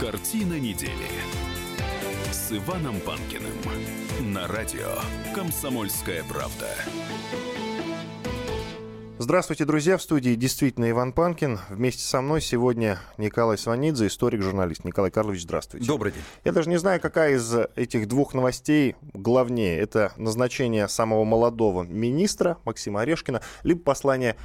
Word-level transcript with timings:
Картина 0.00 0.60
недели 0.60 0.92
с 2.30 2.52
Иваном 2.52 3.00
Панкиным 3.00 3.50
на 4.32 4.46
радио 4.46 4.86
«Комсомольская 5.34 6.22
правда». 6.22 6.68
Здравствуйте, 9.18 9.64
друзья. 9.64 9.96
В 9.96 10.02
студии 10.02 10.36
действительно 10.36 10.88
Иван 10.88 11.12
Панкин. 11.12 11.58
Вместе 11.68 12.04
со 12.04 12.20
мной 12.20 12.40
сегодня 12.40 13.00
Николай 13.16 13.58
Сванидзе, 13.58 14.06
историк-журналист. 14.06 14.84
Николай 14.84 15.10
Карлович, 15.10 15.42
здравствуйте. 15.42 15.88
Добрый 15.88 16.12
день. 16.12 16.22
Я 16.44 16.52
даже 16.52 16.70
не 16.70 16.76
знаю, 16.76 17.00
какая 17.00 17.34
из 17.34 17.52
этих 17.74 18.06
двух 18.06 18.34
новостей 18.34 18.94
главнее. 19.14 19.80
Это 19.80 20.12
назначение 20.16 20.86
самого 20.86 21.24
молодого 21.24 21.82
министра 21.82 22.58
Максима 22.64 23.00
Орешкина, 23.00 23.42
либо 23.64 23.80
послание 23.80 24.36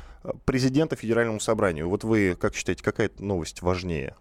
президента 0.46 0.96
Федеральному 0.96 1.40
собранию. 1.40 1.90
Вот 1.90 2.04
вы 2.04 2.36
как 2.42 2.56
считаете, 2.56 2.84
какая 2.84 3.12
новость 3.20 3.62
важнее? 3.62 4.16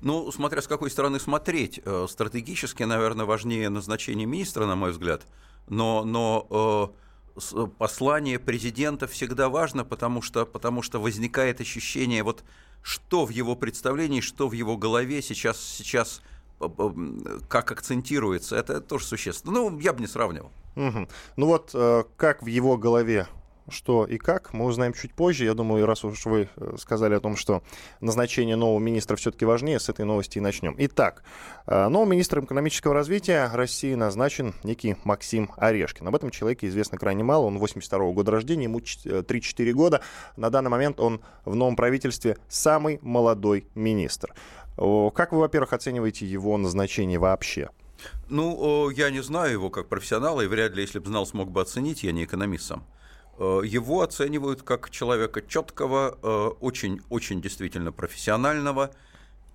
Ну, 0.00 0.32
смотря 0.32 0.62
с 0.62 0.66
какой 0.66 0.90
стороны 0.90 1.20
смотреть. 1.20 1.80
Э, 1.84 2.06
стратегически, 2.08 2.82
наверное, 2.84 3.26
важнее 3.26 3.68
назначение 3.68 4.26
министра, 4.26 4.66
на 4.66 4.76
мой 4.76 4.92
взгляд. 4.92 5.26
Но, 5.68 6.04
но 6.04 6.94
э, 7.36 7.66
послание 7.78 8.38
президента 8.38 9.06
всегда 9.06 9.48
важно, 9.48 9.84
потому 9.84 10.22
что, 10.22 10.46
потому 10.46 10.82
что 10.82 11.00
возникает 11.00 11.60
ощущение, 11.60 12.22
вот 12.22 12.44
что 12.82 13.26
в 13.26 13.30
его 13.30 13.56
представлении, 13.56 14.20
что 14.20 14.48
в 14.48 14.52
его 14.52 14.76
голове 14.76 15.20
сейчас, 15.22 15.60
сейчас 15.60 16.22
как 17.48 17.72
акцентируется, 17.72 18.56
это 18.56 18.80
тоже 18.80 19.06
существенно. 19.06 19.54
Ну, 19.54 19.78
я 19.78 19.92
бы 19.92 20.00
не 20.00 20.06
сравнивал. 20.06 20.52
Угу. 20.76 21.08
Ну 21.36 21.46
вот, 21.46 21.70
э, 21.74 22.04
как 22.16 22.42
в 22.42 22.46
его 22.46 22.76
голове 22.76 23.26
что 23.70 24.04
и 24.04 24.18
как, 24.18 24.52
мы 24.52 24.64
узнаем 24.64 24.92
чуть 24.92 25.14
позже. 25.14 25.44
Я 25.44 25.54
думаю, 25.54 25.86
раз 25.86 26.04
уж 26.04 26.24
вы 26.26 26.48
э, 26.56 26.76
сказали 26.78 27.14
о 27.14 27.20
том, 27.20 27.36
что 27.36 27.62
назначение 28.00 28.56
нового 28.56 28.78
министра 28.78 29.16
все-таки 29.16 29.44
важнее, 29.44 29.80
с 29.80 29.88
этой 29.88 30.04
новости 30.04 30.38
и 30.38 30.40
начнем. 30.40 30.74
Итак, 30.78 31.22
э, 31.66 31.88
новым 31.88 32.10
министром 32.10 32.44
экономического 32.44 32.94
развития 32.94 33.50
России 33.52 33.94
назначен 33.94 34.54
некий 34.62 34.96
Максим 35.04 35.50
Орешкин. 35.56 36.06
Об 36.06 36.14
этом 36.14 36.30
человеке 36.30 36.68
известно 36.68 36.98
крайне 36.98 37.24
мало. 37.24 37.46
Он 37.46 37.58
82 37.58 37.98
-го 37.98 38.12
года 38.12 38.30
рождения, 38.30 38.64
ему 38.64 38.80
3-4 38.80 39.70
э, 39.70 39.72
года. 39.72 40.00
На 40.36 40.50
данный 40.50 40.70
момент 40.70 41.00
он 41.00 41.20
в 41.44 41.54
новом 41.54 41.76
правительстве 41.76 42.36
самый 42.48 42.98
молодой 43.02 43.66
министр. 43.74 44.34
Как 44.76 45.32
вы, 45.32 45.40
во-первых, 45.40 45.72
оцениваете 45.72 46.24
его 46.26 46.56
назначение 46.56 47.18
вообще? 47.18 47.68
Ну, 48.28 48.90
я 48.90 49.10
не 49.10 49.22
знаю 49.22 49.52
его 49.52 49.70
как 49.70 49.88
профессионала, 49.88 50.40
и 50.40 50.46
вряд 50.46 50.74
ли, 50.74 50.82
если 50.82 50.98
бы 50.98 51.08
знал, 51.08 51.26
смог 51.26 51.50
бы 51.50 51.60
оценить, 51.60 52.02
я 52.02 52.12
не 52.12 52.24
экономист 52.24 52.66
сам. 52.66 52.86
Э, 53.40 53.62
его 53.64 54.02
оценивают 54.02 54.62
как 54.62 54.90
человека 54.90 55.40
четкого, 55.40 56.10
очень-очень 56.60 57.38
э, 57.38 57.42
действительно 57.42 57.90
профессионального 57.90 58.90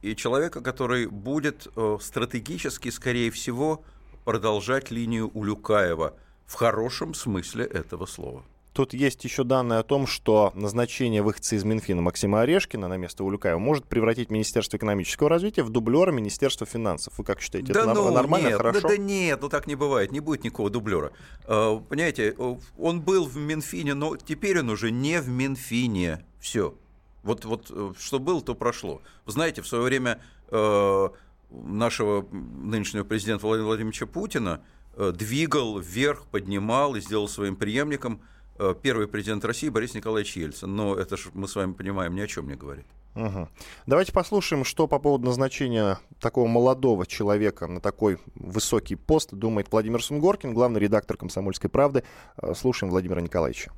и 0.01 0.15
человека, 0.15 0.61
который 0.61 1.05
будет 1.05 1.67
э, 1.75 1.97
стратегически, 2.01 2.89
скорее 2.89 3.29
всего, 3.29 3.83
продолжать 4.23 4.89
линию 4.89 5.27
Улюкаева 5.27 6.15
в 6.47 6.53
хорошем 6.55 7.13
смысле 7.13 7.65
этого 7.65 8.07
слова. 8.07 8.43
Тут 8.75 8.93
есть 8.93 9.23
еще 9.23 9.45
данные 9.45 9.79
о 9.79 9.83
том, 9.83 10.05
что 10.05 10.51
назначение 10.53 11.21
выходца 11.21 11.55
из 11.55 11.63
Минфина 11.63 12.01
Максима 12.01 12.41
Орешкина 12.41 12.89
на 12.89 12.97
место 12.97 13.23
Улюкаева 13.23 13.57
может 13.57 13.85
превратить 13.85 14.29
Министерство 14.29 14.75
экономического 14.75 15.29
развития 15.29 15.63
в 15.63 15.69
дублера 15.69 16.11
Министерства 16.11 16.67
финансов. 16.67 17.17
Вы 17.17 17.23
как 17.23 17.39
считаете, 17.39 17.71
да 17.71 17.83
это 17.83 17.93
ну, 17.93 18.11
нормально, 18.11 18.49
нет, 18.49 18.57
хорошо? 18.57 18.81
Да, 18.81 18.89
да 18.89 18.97
нет, 18.97 19.39
ну 19.41 19.47
так 19.47 19.67
не 19.67 19.75
бывает, 19.75 20.11
не 20.11 20.19
будет 20.19 20.43
никакого 20.43 20.69
дублера. 20.69 21.13
Э, 21.45 21.79
понимаете, 21.87 22.35
он 22.77 22.99
был 22.99 23.23
в 23.23 23.37
Минфине, 23.37 23.93
но 23.93 24.17
теперь 24.17 24.59
он 24.59 24.69
уже 24.69 24.91
не 24.91 25.21
в 25.21 25.29
Минфине. 25.29 26.25
Все. 26.41 26.75
Вот, 27.23 27.45
вот 27.45 27.67
э, 27.69 27.93
что 27.97 28.19
было, 28.19 28.41
то 28.41 28.55
прошло. 28.55 29.01
Вы 29.25 29.31
знаете, 29.31 29.61
в 29.61 29.67
свое 29.67 29.85
время 29.85 30.19
э, 30.49 31.09
нашего 31.49 32.27
нынешнего 32.29 33.05
президента 33.05 33.47
Владимира 33.47 33.67
Владимировича 33.67 34.05
Путина 34.05 34.61
двигал 34.97 35.79
вверх, 35.79 36.25
поднимал 36.25 36.95
и 36.95 36.99
сделал 36.99 37.29
своим 37.29 37.55
преемником– 37.55 38.19
Э, 38.29 38.34
первый 38.81 39.07
президент 39.07 39.43
России 39.45 39.69
Борис 39.69 39.93
Николаевич 39.93 40.37
Ельцин. 40.37 40.75
Но 40.75 40.95
это 40.95 41.17
же 41.17 41.29
мы 41.33 41.47
с 41.47 41.55
вами 41.55 41.73
понимаем, 41.73 42.15
ни 42.15 42.21
о 42.21 42.27
чем 42.27 42.47
не 42.47 42.55
говорит. 42.55 42.85
Угу. 43.15 43.47
Давайте 43.87 44.11
послушаем, 44.11 44.65
что 44.65 44.87
по 44.87 44.99
поводу 44.99 45.25
назначения 45.25 45.99
такого 46.19 46.47
молодого 46.47 47.05
человека 47.05 47.67
на 47.67 47.79
такой 47.79 48.17
высокий 48.35 48.95
пост 48.95 49.33
думает 49.33 49.71
Владимир 49.71 50.03
Сунгоркин, 50.03 50.53
главный 50.53 50.81
редактор 50.81 51.15
«Комсомольской 51.15 51.69
правды». 51.69 52.03
Э, 52.37 52.53
слушаем 52.53 52.91
Владимира 52.91 53.21
Николаевича 53.21 53.71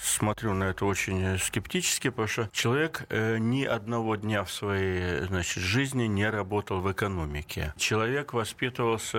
смотрю 0.00 0.54
на 0.54 0.64
это 0.64 0.84
очень 0.86 1.22
э, 1.22 1.38
скептически, 1.38 2.08
потому 2.10 2.28
что 2.28 2.48
человек 2.52 3.04
э, 3.08 3.38
ни 3.38 3.64
одного 3.64 4.16
дня 4.16 4.44
в 4.44 4.50
своей 4.50 5.20
значит, 5.26 5.62
жизни 5.62 6.04
не 6.04 6.28
работал 6.28 6.80
в 6.80 6.90
экономике. 6.90 7.74
Человек 7.76 8.32
воспитывался 8.32 9.18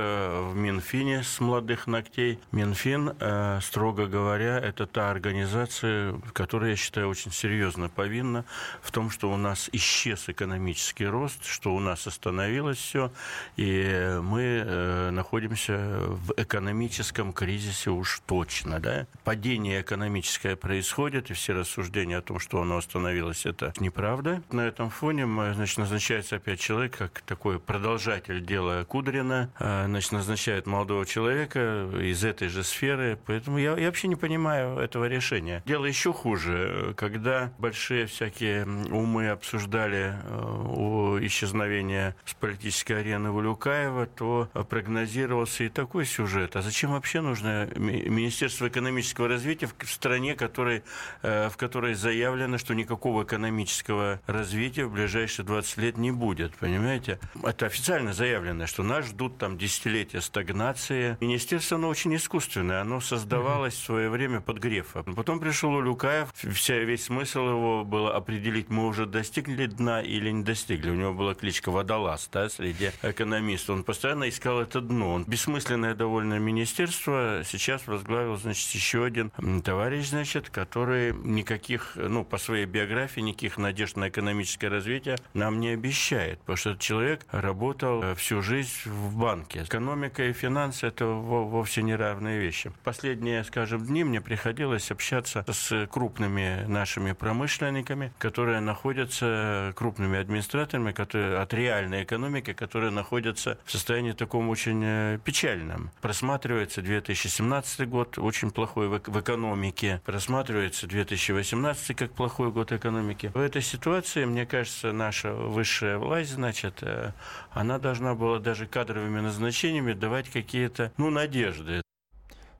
в 0.49 0.55
Минфине 0.55 1.23
с 1.23 1.39
молодых 1.39 1.87
ногтей. 1.87 2.39
Минфин, 2.51 3.13
э, 3.19 3.59
строго 3.61 4.07
говоря, 4.07 4.57
это 4.57 4.87
та 4.87 5.11
организация, 5.11 6.15
которая, 6.33 6.71
я 6.71 6.75
считаю, 6.75 7.09
очень 7.09 7.31
серьезно 7.31 7.89
повинна 7.89 8.45
в 8.81 8.91
том, 8.91 9.09
что 9.09 9.31
у 9.31 9.37
нас 9.37 9.69
исчез 9.71 10.29
экономический 10.29 11.05
рост, 11.05 11.45
что 11.45 11.75
у 11.75 11.79
нас 11.79 12.07
остановилось 12.07 12.77
все, 12.77 13.11
и 13.55 14.19
мы 14.21 15.11
находимся 15.11 15.77
в 15.77 16.33
экономическом 16.37 17.33
кризисе 17.33 17.91
уж 17.91 18.21
точно. 18.25 18.79
Да? 18.79 19.05
Падение 19.23 19.81
экономическое 19.81 20.55
происходит, 20.71 21.29
и 21.29 21.33
все 21.33 21.51
рассуждения 21.51 22.19
о 22.19 22.21
том, 22.21 22.39
что 22.39 22.61
оно 22.61 22.77
остановилось, 22.77 23.45
это 23.45 23.73
неправда. 23.81 24.41
На 24.51 24.61
этом 24.61 24.89
фоне 24.89 25.25
значит, 25.53 25.77
назначается 25.77 26.37
опять 26.37 26.61
человек, 26.61 26.95
как 26.97 27.19
такой 27.25 27.59
продолжатель 27.59 28.39
дела 28.39 28.85
Кудрина, 28.85 29.49
а, 29.59 29.85
значит, 29.87 30.13
назначает 30.13 30.67
молодого 30.67 31.05
человека 31.05 31.89
из 32.01 32.23
этой 32.23 32.47
же 32.47 32.63
сферы, 32.63 33.19
поэтому 33.25 33.57
я, 33.57 33.77
я 33.77 33.87
вообще 33.87 34.07
не 34.07 34.15
понимаю 34.15 34.77
этого 34.77 35.09
решения. 35.09 35.61
Дело 35.65 35.83
еще 35.83 36.13
хуже, 36.13 36.93
когда 36.95 37.51
большие 37.57 38.05
всякие 38.05 38.65
умы 38.65 39.27
обсуждали 39.27 40.15
э, 40.23 41.19
исчезновении 41.25 42.13
с 42.25 42.33
политической 42.33 42.93
арены 42.93 43.31
Валюкаева, 43.31 44.05
то 44.05 44.49
прогнозировался 44.69 45.65
и 45.65 45.69
такой 45.69 46.05
сюжет. 46.05 46.55
А 46.55 46.61
зачем 46.61 46.91
вообще 46.91 47.19
нужно 47.19 47.67
Министерство 47.75 48.67
экономического 48.67 49.27
развития 49.27 49.67
в 49.67 49.89
стране, 49.89 50.35
которая 50.35 50.50
которой, 50.51 50.83
э, 51.21 51.49
в 51.49 51.55
которой 51.55 51.93
заявлено, 51.93 52.57
что 52.57 52.73
никакого 52.73 53.23
экономического 53.23 54.19
развития 54.27 54.85
в 54.85 54.91
ближайшие 54.91 55.45
20 55.45 55.77
лет 55.77 55.97
не 55.97 56.11
будет, 56.11 56.55
понимаете? 56.57 57.19
Это 57.41 57.67
официально 57.67 58.11
заявлено, 58.11 58.67
что 58.67 58.83
нас 58.83 59.05
ждут 59.05 59.37
там 59.37 59.57
десятилетия 59.57 60.19
стагнации. 60.19 61.17
Министерство, 61.21 61.77
оно 61.77 61.87
очень 61.87 62.13
искусственное, 62.15 62.81
оно 62.81 62.99
создавалось 62.99 63.75
в 63.75 63.85
свое 63.85 64.09
время 64.09 64.41
под 64.41 64.57
Грефа. 64.57 65.03
Потом 65.03 65.39
пришел 65.39 65.73
Улюкаев, 65.73 66.27
вся, 66.33 66.77
весь 66.79 67.05
смысл 67.05 67.47
его 67.47 67.85
было 67.85 68.13
определить, 68.13 68.69
мы 68.69 68.87
уже 68.87 69.05
достигли 69.05 69.67
дна 69.67 70.01
или 70.01 70.31
не 70.31 70.43
достигли. 70.43 70.89
У 70.89 70.95
него 70.95 71.13
была 71.13 71.33
кличка 71.33 71.71
Водолаз, 71.71 72.29
да, 72.31 72.49
среди 72.49 72.91
экономистов. 73.03 73.77
Он 73.77 73.83
постоянно 73.85 74.27
искал 74.27 74.59
это 74.59 74.81
дно. 74.81 75.13
Он 75.13 75.23
бессмысленное 75.23 75.95
довольно 75.95 76.39
министерство 76.39 77.41
сейчас 77.45 77.87
возглавил, 77.87 78.35
значит, 78.35 78.69
еще 78.71 79.05
один 79.05 79.31
товарищ, 79.61 80.09
значит, 80.09 80.40
который 80.49 81.13
никаких, 81.13 81.93
ну, 81.95 82.23
по 82.23 82.37
своей 82.37 82.65
биографии, 82.65 83.21
никаких 83.21 83.57
надежд 83.57 83.97
на 83.97 84.09
экономическое 84.09 84.69
развитие 84.69 85.17
нам 85.33 85.59
не 85.59 85.69
обещает, 85.69 86.39
потому 86.39 86.57
что 86.57 86.71
этот 86.71 86.81
человек 86.81 87.25
работал 87.31 88.03
э, 88.03 88.15
всю 88.15 88.41
жизнь 88.41 88.69
в 88.85 89.17
банке. 89.17 89.63
Экономика 89.63 90.23
и 90.23 90.33
финансы– 90.33 90.87
это 90.87 91.05
вовсе 91.05 91.83
не 91.83 91.95
равные 91.95 92.39
вещи. 92.39 92.71
Последние, 92.83 93.43
скажем, 93.43 93.85
дни 93.85 94.03
мне 94.03 94.21
приходилось 94.21 94.91
общаться 94.91 95.45
с 95.47 95.87
крупными 95.87 96.65
нашими 96.67 97.13
промышленниками, 97.13 98.11
которые 98.17 98.59
находятся, 98.59 99.73
крупными 99.75 100.19
администраторами 100.19 100.91
которые, 100.91 101.37
от 101.39 101.53
реальной 101.53 102.03
экономики, 102.03 102.53
которые 102.53 102.91
находятся 102.91 103.57
в 103.65 103.71
состоянии 103.71 104.11
таком 104.11 104.49
очень 104.49 104.81
э, 104.83 105.19
печальном. 105.23 105.91
Просматривается 106.01 106.81
2017 106.81 107.87
год, 107.87 108.17
очень 108.17 108.51
плохой 108.51 108.87
в 108.87 109.19
экономике. 109.19 110.01
Просматривается 110.05 110.30
рассматривается 110.31 110.87
2018 110.87 111.97
как 111.97 112.13
плохой 112.13 112.51
год 112.51 112.71
экономики. 112.71 113.31
В 113.33 113.39
этой 113.39 113.61
ситуации, 113.61 114.23
мне 114.23 114.45
кажется, 114.45 114.93
наша 114.93 115.33
высшая 115.33 115.97
власть, 115.97 116.31
значит, 116.31 116.75
э, 116.83 117.11
она 117.51 117.79
должна 117.79 118.15
была 118.15 118.39
даже 118.39 118.65
кадровыми 118.65 119.19
назначениями 119.19 119.91
давать 119.91 120.29
какие-то, 120.29 120.93
ну, 120.95 121.09
надежды. 121.09 121.81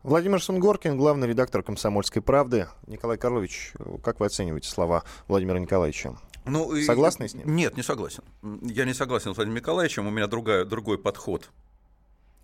Владимир 0.04 0.44
Сунгоркин, 0.44 0.98
главный 0.98 1.30
редактор 1.30 1.64
«Комсомольской 1.64 2.22
правды». 2.22 2.68
Николай 2.88 3.18
Карлович, 3.18 3.72
как 4.04 4.20
вы 4.20 4.26
оцениваете 4.26 4.68
слова 4.68 5.06
Владимира 5.30 5.58
Николаевича? 5.58 6.18
Ну, 6.44 6.76
Согласны 6.82 7.30
с 7.30 7.36
ним? 7.36 7.56
Нет, 7.56 7.78
не 7.78 7.84
согласен. 7.84 8.24
Я 8.64 8.84
не 8.84 8.94
согласен 8.94 9.34
с 9.34 9.38
Владимиром 9.38 9.62
Николаевичем, 9.62 10.08
у 10.08 10.12
меня 10.12 10.28
другая, 10.28 10.66
другой 10.66 10.98
подход 10.98 11.50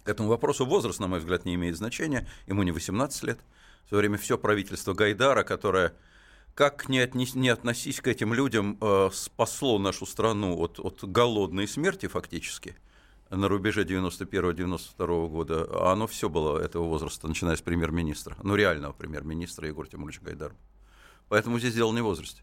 к 0.06 0.10
этому 0.10 0.30
вопросу. 0.30 0.66
Возраст, 0.66 1.02
на 1.02 1.08
мой 1.08 1.20
взгляд, 1.20 1.44
не 1.44 1.56
имеет 1.56 1.76
значения, 1.76 2.26
ему 2.48 2.64
не 2.64 2.72
18 2.72 3.24
лет– 3.24 3.40
в 3.88 3.90
свое 3.90 4.02
время 4.02 4.18
все 4.18 4.38
правительство 4.38 4.94
Гайдара, 4.94 5.44
которое 5.44 5.94
как 6.56 6.90
не, 6.90 7.00
отнес, 7.00 7.36
не 7.36 7.48
относись 7.48 8.02
к 8.02 8.08
этим 8.08 8.34
людям, 8.34 8.78
э, 8.82 9.10
спасло 9.14 9.80
нашу 9.80 10.06
страну 10.06 10.58
от, 10.58 10.78
от 10.78 11.06
голодной 11.06 11.70
смерти 11.70 12.08
фактически 12.08 12.76
на 13.30 13.48
рубеже 13.48 13.86
91-92 13.86 15.30
года, 15.30 15.70
а 15.72 15.94
оно 15.94 16.06
все 16.06 16.28
было 16.28 16.60
этого 16.60 16.84
возраста, 16.84 17.30
начиная 17.30 17.56
с 17.56 17.62
премьер-министра, 17.62 18.36
ну 18.44 18.56
реального 18.56 18.92
премьер-министра 18.92 19.66
Егора 19.70 19.88
Тимуровича 19.88 20.22
Гайдара. 20.22 20.56
Поэтому 21.30 21.58
здесь 21.58 21.74
дело 21.74 21.94
не 21.94 22.02
в 22.02 22.06
возрасте. 22.06 22.42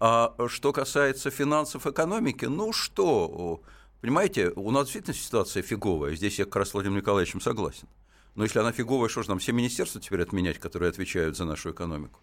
А 0.00 0.34
что 0.48 0.72
касается 0.72 1.30
финансов, 1.30 1.86
экономики, 1.86 2.46
ну 2.46 2.72
что, 2.72 3.62
понимаете, 4.00 4.50
у 4.56 4.72
нас 4.72 4.86
действительно 4.86 5.14
ситуация 5.14 5.62
фиговая, 5.62 6.16
здесь 6.16 6.40
я 6.40 6.44
как 6.44 6.56
раз 6.56 6.70
с 6.70 6.74
Владимиром 6.74 6.98
Николаевичем 6.98 7.40
согласен. 7.40 7.86
Но 8.34 8.44
если 8.44 8.58
она 8.58 8.72
фиговая, 8.72 9.08
что 9.08 9.22
же 9.22 9.28
нам 9.28 9.38
все 9.38 9.52
министерства 9.52 10.00
теперь 10.00 10.22
отменять, 10.22 10.58
которые 10.58 10.88
отвечают 10.88 11.36
за 11.36 11.44
нашу 11.44 11.72
экономику? 11.72 12.20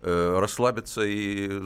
Э, 0.00 0.38
расслабиться 0.38 1.02
и 1.02 1.62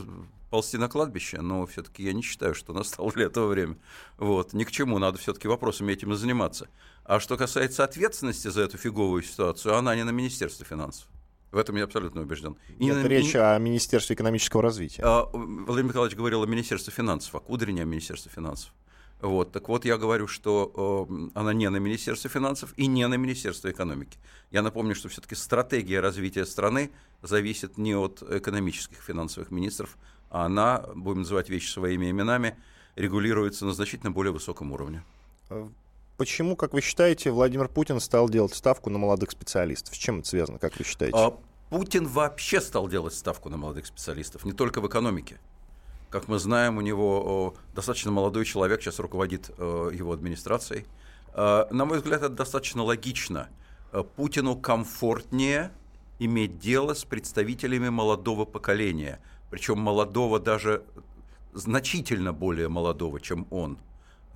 ползти 0.51 0.77
на 0.77 0.89
кладбище, 0.89 1.41
но 1.41 1.67
все-таки 1.67 2.03
я 2.03 2.13
не 2.13 2.23
считаю, 2.23 2.55
что 2.55 2.73
настало 2.73 3.13
для 3.15 3.27
этого 3.27 3.47
время. 3.47 3.77
Вот. 4.19 4.53
Ни 4.53 4.65
к 4.65 4.71
чему, 4.71 4.99
надо 4.99 5.19
все-таки 5.19 5.49
вопросами 5.49 5.93
этим 5.93 6.13
и 6.13 6.17
заниматься. 6.17 6.69
А 7.05 7.21
что 7.21 7.37
касается 7.37 7.85
ответственности 7.85 8.49
за 8.49 8.63
эту 8.63 8.79
фиговую 8.79 9.23
ситуацию, 9.23 9.77
она 9.77 9.95
не 9.95 10.05
на 10.05 10.11
Министерстве 10.11 10.67
финансов. 10.67 11.09
В 11.53 11.59
этом 11.59 11.77
я 11.77 11.85
абсолютно 11.85 12.21
убежден. 12.21 12.57
И 12.79 12.91
на... 12.91 13.07
речь 13.07 13.35
о 13.37 13.57
Министерстве 13.59 14.15
экономического 14.15 14.63
развития. 14.63 15.03
А, 15.05 15.31
Владимир 15.33 15.91
Николаевич 15.91 16.19
говорил 16.19 16.43
о 16.43 16.47
Министерстве 16.47 16.93
финансов, 16.93 17.35
а 17.35 17.41
Кудрин 17.41 17.79
о 17.79 17.85
Министерстве 17.85 18.31
финансов. 18.35 18.73
Вот, 19.27 19.51
так 19.51 19.69
вот, 19.69 19.85
я 19.85 19.99
говорю, 19.99 20.29
что 20.29 21.09
э, 21.11 21.29
она 21.35 21.53
не 21.53 21.69
на 21.69 21.79
Министерстве 21.79 22.31
финансов 22.31 22.73
и 22.77 22.87
не 22.87 23.07
на 23.09 23.15
Министерство 23.15 23.69
экономики. 23.69 24.19
Я 24.53 24.63
напомню, 24.63 24.95
что 24.95 25.09
все-таки 25.09 25.35
стратегия 25.35 25.99
развития 26.01 26.47
страны 26.47 26.91
зависит 27.23 27.77
не 27.77 27.97
от 27.97 28.23
экономических 28.23 29.03
финансовых 29.03 29.51
министров, 29.51 29.97
а 30.31 30.47
она, 30.47 30.85
будем 30.95 31.23
называть 31.23 31.49
вещи 31.49 31.69
своими 31.69 32.09
именами, 32.09 32.57
регулируется 32.95 33.67
на 33.67 33.73
значительно 33.73 34.13
более 34.13 34.33
высоком 34.33 34.71
уровне. 34.71 35.03
Э, 35.51 35.69
почему, 36.17 36.55
как 36.55 36.73
вы 36.73 36.81
считаете, 36.81 37.33
Владимир 37.33 37.69
Путин 37.69 37.99
стал 37.99 38.29
делать 38.29 38.55
ставку 38.55 38.91
на 38.91 38.99
молодых 38.99 39.33
специалистов? 39.33 39.97
С 39.97 39.99
чем 39.99 40.21
это 40.21 40.29
связано, 40.29 40.61
как 40.61 40.79
вы 40.79 40.85
считаете? 40.85 41.19
А 41.19 41.37
Путин 41.69 42.07
вообще 42.07 42.61
стал 42.61 42.89
делать 42.89 43.15
ставку 43.15 43.49
на 43.49 43.57
молодых 43.57 43.87
специалистов, 43.87 44.45
не 44.45 44.53
только 44.53 44.81
в 44.81 44.87
экономике. 44.87 45.41
Как 46.17 46.29
мы 46.29 46.39
знаем, 46.39 46.79
у 46.79 46.81
него 46.81 47.57
достаточно 47.75 48.11
молодой 48.11 48.47
человек 48.47 48.81
сейчас 48.81 49.01
руководит 49.01 49.51
его 49.59 50.13
администрацией. 50.13 50.87
На 51.35 51.85
мой 51.85 51.99
взгляд, 51.99 52.23
это 52.23 52.31
достаточно 52.31 52.83
логично. 52.83 53.51
Путину 54.17 54.57
комфортнее 54.57 55.73
иметь 56.19 56.59
дело 56.59 56.95
с 56.95 57.05
представителями 57.05 57.91
молодого 57.91 58.47
поколения, 58.47 59.21
причем 59.51 59.79
молодого 59.79 60.41
даже 60.41 60.85
значительно 61.53 62.33
более 62.33 62.71
молодого, 62.71 63.21
чем 63.21 63.47
он 63.51 63.77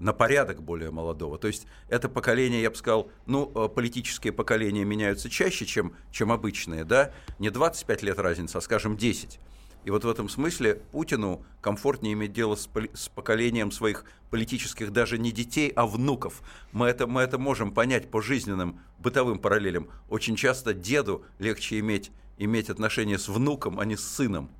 на 0.01 0.13
порядок 0.13 0.63
более 0.63 0.91
молодого. 0.91 1.39
То 1.39 1.47
есть 1.47 1.67
это 1.89 2.11
поколение, 2.11 2.61
я 2.61 2.69
бы 2.69 2.77
сказал, 2.77 3.11
ну, 3.25 3.47
политические 3.47 4.35
поколения 4.35 4.85
меняются 4.85 5.31
чаще, 5.31 5.65
чем, 5.65 5.95
чем 6.11 6.31
обычные, 6.31 6.85
да, 6.85 7.11
не 7.39 7.49
25 7.49 8.03
лет 8.03 8.19
разница, 8.19 8.59
а, 8.59 8.61
скажем, 8.61 8.99
10. 8.99 9.41
И 9.85 9.91
вот 9.91 10.05
в 10.05 10.09
этом 10.09 10.29
смысле 10.29 10.83
Путину 10.93 11.43
комфортнее 11.61 12.13
иметь 12.13 12.33
дело 12.33 12.55
с, 12.55 12.69
с 12.95 13.09
поколением 13.09 13.71
своих 13.71 14.05
политических 14.31 14.93
даже 14.93 15.19
не 15.19 15.33
детей, 15.33 15.73
а 15.75 15.87
внуков. 15.87 16.43
Мы 16.73 16.87
это, 16.87 17.07
мы 17.07 17.23
это 17.23 17.39
можем 17.39 17.73
понять 17.73 18.11
по 18.11 18.21
жизненным 18.21 18.81
бытовым 18.99 19.39
параллелям. 19.39 19.89
Очень 20.09 20.37
часто 20.37 20.75
деду 20.75 21.25
легче 21.39 21.79
иметь, 21.79 22.11
иметь 22.39 22.71
отношения 22.71 23.19
с 23.19 23.29
внуком, 23.29 23.81
а 23.81 23.85
не 23.85 23.97
с 23.97 24.05
сыном. 24.05 24.51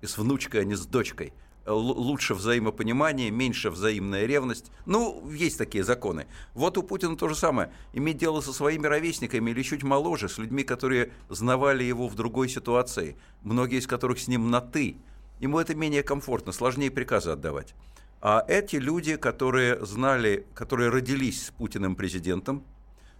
И 0.00 0.06
с 0.06 0.16
внучкой, 0.16 0.60
а 0.60 0.64
не 0.64 0.76
с 0.76 0.86
дочкой– 0.86 1.32
лучше 1.68 2.34
взаимопонимание, 2.34 3.30
меньше 3.30 3.70
взаимная 3.70 4.26
ревность. 4.26 4.70
Ну, 4.86 5.30
есть 5.30 5.58
такие 5.58 5.84
законы. 5.84 6.26
Вот 6.54 6.78
у 6.78 6.82
Путина 6.82 7.16
то 7.16 7.28
же 7.28 7.34
самое. 7.34 7.72
Иметь 7.92 8.16
дело 8.16 8.40
со 8.40 8.52
своими 8.52 8.86
ровесниками 8.86 9.50
или 9.50 9.62
чуть 9.62 9.82
моложе, 9.82 10.28
с 10.28 10.38
людьми, 10.38 10.64
которые 10.64 11.12
знавали 11.28 11.84
его 11.84 12.08
в 12.08 12.14
другой 12.14 12.48
ситуации, 12.48 13.16
многие 13.42 13.78
из 13.78 13.86
которых 13.86 14.18
с 14.18 14.28
ним 14.28 14.50
на 14.50 14.60
«ты». 14.60 14.96
Ему 15.40 15.58
это 15.60 15.74
менее 15.74 16.02
комфортно, 16.02 16.52
сложнее 16.52 16.90
приказы 16.90 17.30
отдавать. 17.30 17.74
А 18.20 18.44
эти 18.48 18.76
люди, 18.76 19.16
которые 19.16 19.84
знали, 19.86 20.46
которые 20.54 20.90
родились 20.90 21.46
с 21.46 21.50
Путиным 21.50 21.94
президентом, 21.94 22.64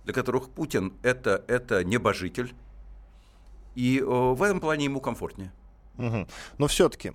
для 0.04 0.12
которых 0.12 0.48
Путин 0.48 0.94
это, 1.02 1.44
это 1.46 1.84
небожитель, 1.84 2.54
и 3.76 4.00
в 4.04 4.42
этом 4.42 4.58
плане 4.58 4.86
ему 4.86 5.00
комфортнее. 5.00 5.52
Угу. 5.98 6.26
Но 6.58 6.66
все-таки 6.66 7.12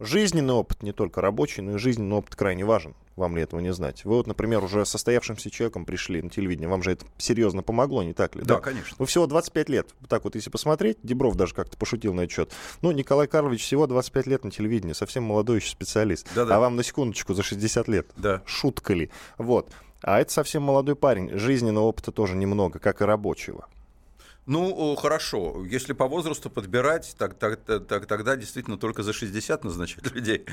Жизненный 0.00 0.54
опыт, 0.54 0.82
не 0.82 0.92
только 0.92 1.20
рабочий, 1.20 1.62
но 1.62 1.76
и 1.76 1.78
жизненный 1.78 2.16
опыт 2.16 2.34
крайне 2.34 2.64
важен. 2.64 2.94
Вам 3.14 3.36
ли 3.36 3.42
этого 3.42 3.60
не 3.60 3.72
знать? 3.72 4.04
Вы 4.04 4.16
вот, 4.16 4.26
например, 4.26 4.64
уже 4.64 4.84
состоявшимся 4.84 5.50
человеком 5.50 5.84
пришли 5.84 6.20
на 6.20 6.30
телевидение. 6.30 6.68
Вам 6.68 6.82
же 6.82 6.90
это 6.92 7.06
серьезно 7.16 7.62
помогло, 7.62 8.02
не 8.02 8.12
так 8.12 8.34
ли? 8.34 8.42
Да, 8.42 8.56
да? 8.56 8.60
конечно. 8.60 8.96
Вы 8.98 9.06
всего 9.06 9.28
25 9.28 9.68
лет. 9.68 9.88
Так 10.08 10.24
вот, 10.24 10.34
если 10.34 10.50
посмотреть, 10.50 10.98
Дебров 11.04 11.36
даже 11.36 11.54
как-то 11.54 11.76
пошутил 11.76 12.12
на 12.12 12.22
этот 12.22 12.32
счет. 12.32 12.52
Ну, 12.82 12.90
Николай 12.90 13.28
Карлович 13.28 13.62
всего 13.62 13.86
25 13.86 14.26
лет 14.26 14.44
на 14.44 14.50
телевидении, 14.50 14.94
совсем 14.94 15.22
молодой 15.22 15.58
еще 15.58 15.70
специалист. 15.70 16.26
Да, 16.34 16.44
да. 16.44 16.56
А 16.56 16.60
вам 16.60 16.74
на 16.74 16.82
секундочку 16.82 17.34
за 17.34 17.44
60 17.44 17.86
лет. 17.86 18.08
Да. 18.16 18.42
Шутка 18.46 18.94
ли? 18.94 19.10
Вот. 19.38 19.70
А 20.02 20.20
это 20.20 20.32
совсем 20.32 20.64
молодой 20.64 20.96
парень. 20.96 21.30
Жизненного 21.38 21.84
опыта 21.84 22.10
тоже 22.10 22.34
немного, 22.34 22.80
как 22.80 23.00
и 23.00 23.04
рабочего. 23.04 23.68
Ну, 24.46 24.94
хорошо. 24.96 25.64
Если 25.64 25.94
по 25.94 26.06
возрасту 26.06 26.50
подбирать, 26.50 27.14
так, 27.18 27.34
так, 27.34 27.60
так, 27.64 28.06
тогда 28.06 28.36
действительно 28.36 28.76
только 28.76 29.02
за 29.02 29.12
60 29.12 29.64
назначать 29.64 30.10
людей. 30.14 30.44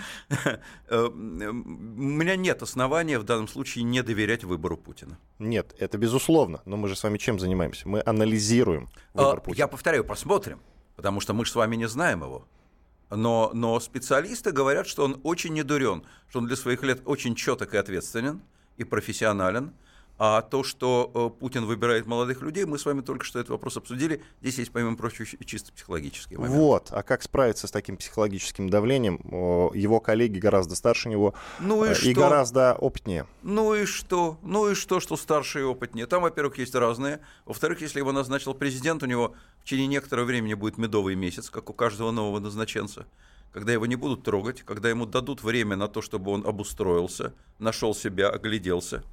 Э, 0.87 1.07
у 1.07 1.11
меня 1.13 2.35
нет 2.35 2.61
основания 2.61 3.19
в 3.19 3.23
данном 3.23 3.47
случае 3.47 3.83
не 3.83 4.01
доверять 4.01 4.43
выбору 4.43 4.77
Путина. 4.77 5.17
Нет, 5.39 5.75
это 5.77 5.97
безусловно. 5.97 6.61
Но 6.65 6.77
мы 6.77 6.87
же 6.87 6.95
с 6.95 7.03
вами 7.03 7.17
чем 7.17 7.39
занимаемся? 7.39 7.87
Мы 7.87 8.01
анализируем 8.05 8.89
выбор 9.13 9.37
а, 9.37 9.41
Путина. 9.41 9.57
Я 9.57 9.67
повторяю, 9.67 10.05
посмотрим. 10.05 10.61
Потому 10.95 11.19
что 11.19 11.33
мы 11.33 11.45
же 11.45 11.51
с 11.51 11.55
вами 11.55 11.75
не 11.75 11.87
знаем 11.87 12.21
его. 12.21 12.47
Но, 13.09 13.51
но 13.53 13.79
специалисты 13.81 14.51
говорят, 14.51 14.87
что 14.87 15.03
он 15.03 15.19
очень 15.23 15.53
недурен, 15.53 16.03
что 16.29 16.39
он 16.39 16.47
для 16.47 16.55
своих 16.55 16.81
лет 16.83 17.01
очень 17.05 17.35
четок 17.35 17.73
и 17.73 17.77
ответственен, 17.77 18.41
и 18.77 18.85
профессионален, 18.85 19.73
а 20.23 20.43
то, 20.43 20.61
что 20.61 21.11
э, 21.15 21.39
Путин 21.39 21.65
выбирает 21.65 22.05
молодых 22.05 22.43
людей, 22.43 22.65
мы 22.65 22.77
с 22.77 22.85
вами 22.85 23.01
только 23.01 23.25
что 23.25 23.39
этот 23.39 23.49
вопрос 23.49 23.77
обсудили. 23.77 24.21
Здесь 24.39 24.59
есть, 24.59 24.71
помимо 24.71 24.95
прочего, 24.95 25.25
чисто 25.43 25.73
психологический 25.73 26.37
момент. 26.37 26.53
Вот. 26.53 26.89
А 26.91 27.01
как 27.01 27.23
справиться 27.23 27.65
с 27.65 27.71
таким 27.71 27.97
психологическим 27.97 28.69
давлением? 28.69 29.19
Его 29.73 29.99
коллеги 29.99 30.37
гораздо 30.37 30.75
старше 30.75 31.09
него 31.09 31.33
ну 31.59 31.85
и, 31.85 31.89
э, 31.89 31.91
и 31.93 31.95
что? 31.95 32.21
гораздо 32.21 32.75
опытнее. 32.75 33.25
Ну 33.41 33.73
и 33.73 33.85
что? 33.85 34.37
Ну 34.43 34.69
и 34.69 34.75
что, 34.75 34.99
что 34.99 35.17
старше 35.17 35.61
и 35.61 35.63
опытнее? 35.63 36.05
Там, 36.05 36.21
во-первых, 36.21 36.59
есть 36.59 36.75
разные. 36.75 37.19
Во-вторых, 37.47 37.81
если 37.81 37.97
его 37.97 38.11
назначил 38.11 38.53
президент, 38.53 39.01
у 39.01 39.07
него 39.07 39.33
в 39.61 39.63
течение 39.63 39.87
некоторого 39.87 40.25
времени 40.25 40.53
будет 40.53 40.77
медовый 40.77 41.15
месяц, 41.15 41.49
как 41.49 41.71
у 41.71 41.73
каждого 41.73 42.11
нового 42.11 42.37
назначенца 42.37 43.07
когда 43.53 43.73
его 43.73 43.85
не 43.85 43.97
будут 43.97 44.23
трогать, 44.23 44.61
когда 44.61 44.89
ему 44.89 45.05
дадут 45.05 45.43
время 45.43 45.75
на 45.75 45.89
то, 45.89 46.01
чтобы 46.01 46.31
он 46.31 46.47
обустроился, 46.47 47.33
нашел 47.59 47.93
себя, 47.93 48.29
огляделся 48.29 49.03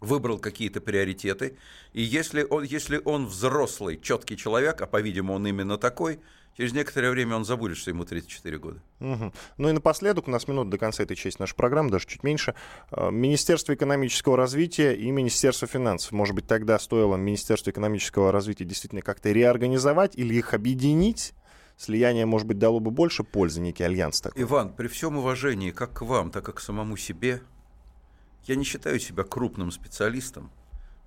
выбрал 0.00 0.38
какие-то 0.38 0.80
приоритеты, 0.80 1.56
и 1.92 2.02
если 2.02 2.44
он, 2.48 2.64
если 2.64 3.00
он 3.04 3.26
взрослый, 3.26 3.98
четкий 4.00 4.36
человек, 4.36 4.80
а, 4.80 4.86
по-видимому, 4.86 5.34
он 5.34 5.46
именно 5.46 5.78
такой, 5.78 6.20
через 6.56 6.72
некоторое 6.72 7.10
время 7.10 7.36
он 7.36 7.44
забудет, 7.44 7.76
что 7.76 7.90
ему 7.90 8.04
34 8.04 8.58
года. 8.58 8.82
Угу. 9.00 9.32
Ну 9.58 9.68
и 9.68 9.72
напоследок, 9.72 10.28
у 10.28 10.30
нас 10.30 10.46
минут 10.48 10.70
до 10.70 10.78
конца 10.78 11.02
этой 11.02 11.16
части 11.16 11.40
нашей 11.40 11.56
программы, 11.56 11.90
даже 11.90 12.06
чуть 12.06 12.22
меньше, 12.22 12.54
а, 12.90 13.10
Министерство 13.10 13.74
экономического 13.74 14.36
развития 14.36 14.94
и 14.94 15.10
Министерство 15.10 15.66
финансов. 15.66 16.12
Может 16.12 16.34
быть, 16.34 16.46
тогда 16.46 16.78
стоило 16.78 17.16
Министерство 17.16 17.70
экономического 17.70 18.32
развития 18.32 18.64
действительно 18.64 19.02
как-то 19.02 19.30
реорганизовать 19.30 20.16
или 20.16 20.34
их 20.34 20.54
объединить? 20.54 21.34
Слияние, 21.76 22.26
может 22.26 22.48
быть, 22.48 22.58
дало 22.58 22.80
бы 22.80 22.90
больше 22.90 23.22
пользы, 23.22 23.60
некий 23.60 23.84
альянс 23.84 24.20
такой. 24.20 24.42
Иван, 24.42 24.74
при 24.74 24.88
всем 24.88 25.16
уважении 25.16 25.70
как 25.70 25.92
к 25.92 26.02
вам, 26.02 26.32
так 26.32 26.48
и 26.48 26.52
к 26.52 26.58
самому 26.58 26.96
себе, 26.96 27.40
я 28.46 28.56
не 28.56 28.64
считаю 28.64 28.98
себя 29.00 29.24
крупным 29.24 29.70
специалистом 29.70 30.50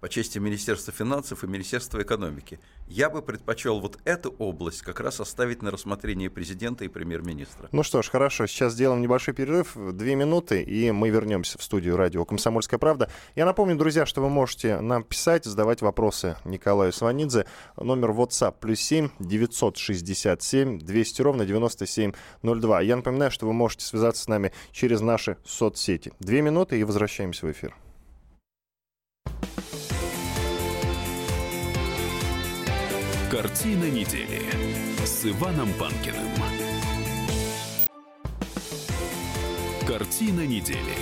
по 0.01 0.10
части 0.10 0.39
Министерства 0.39 0.91
финансов 0.91 1.43
и 1.43 1.48
Министерства 1.48 2.01
экономики. 2.01 2.60
Я 2.88 3.10
бы 3.10 3.22
предпочел 3.22 3.79
вот 3.79 4.00
эту 4.03 4.31
область 4.39 4.81
как 4.81 5.00
раз 5.00 5.20
оставить 5.20 5.62
на 5.62 5.70
рассмотрение 5.70 6.29
президента 6.29 6.84
и 6.84 6.88
премьер-министра. 6.88 7.70
Ну 7.72 7.84
что 7.84 8.01
ж, 8.01 8.10
хорошо. 8.10 8.48
Сейчас 8.48 8.74
сделаем 8.74 9.01
небольшой 9.01 9.36
перерыв, 9.36 9.77
две 9.93 10.15
минуты, 10.15 10.63
и 10.63 10.91
мы 10.91 11.10
вернемся 11.10 11.60
в 11.60 11.63
студию 11.63 11.96
радио 11.98 12.25
«Комсомольская 12.25 12.79
правда». 12.79 13.10
Я 13.36 13.46
напомню, 13.46 13.77
друзья, 13.77 14.08
что 14.08 14.22
вы 14.22 14.29
можете 14.29 14.81
нам 14.81 15.03
писать, 15.03 15.46
задавать 15.46 15.81
вопросы 15.81 16.36
Николаю 16.46 16.91
Сванидзе. 16.91 17.46
Номер 17.77 18.10
WhatsApp 18.10 18.55
плюс 18.60 18.79
7 18.81 19.10
967 19.20 20.79
200 20.79 21.22
ровно 21.22 21.46
9702. 21.46 22.81
Я 22.81 22.96
напоминаю, 22.96 23.29
что 23.29 23.46
вы 23.46 23.53
можете 23.53 23.86
связаться 23.86 24.24
с 24.24 24.27
нами 24.27 24.51
через 24.72 25.01
наши 25.01 25.38
соцсети. 25.46 26.12
Две 26.20 26.41
минуты 26.41 26.79
и 26.79 26.84
возвращаемся 26.84 27.46
в 27.46 27.51
эфир. 27.51 27.75
Картина 33.31 33.85
недели 33.85 34.41
с 35.05 35.25
Иваном 35.25 35.71
Панкиным. 35.79 36.27
Картина 39.88 40.45
недели 40.45 40.97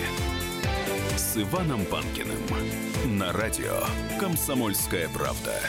с 1.18 1.38
Иваном 1.38 1.84
Панкиным 1.86 2.38
на 3.18 3.34
радио 3.34 3.82
«Комсомольская 4.20 5.10
правда». 5.10 5.60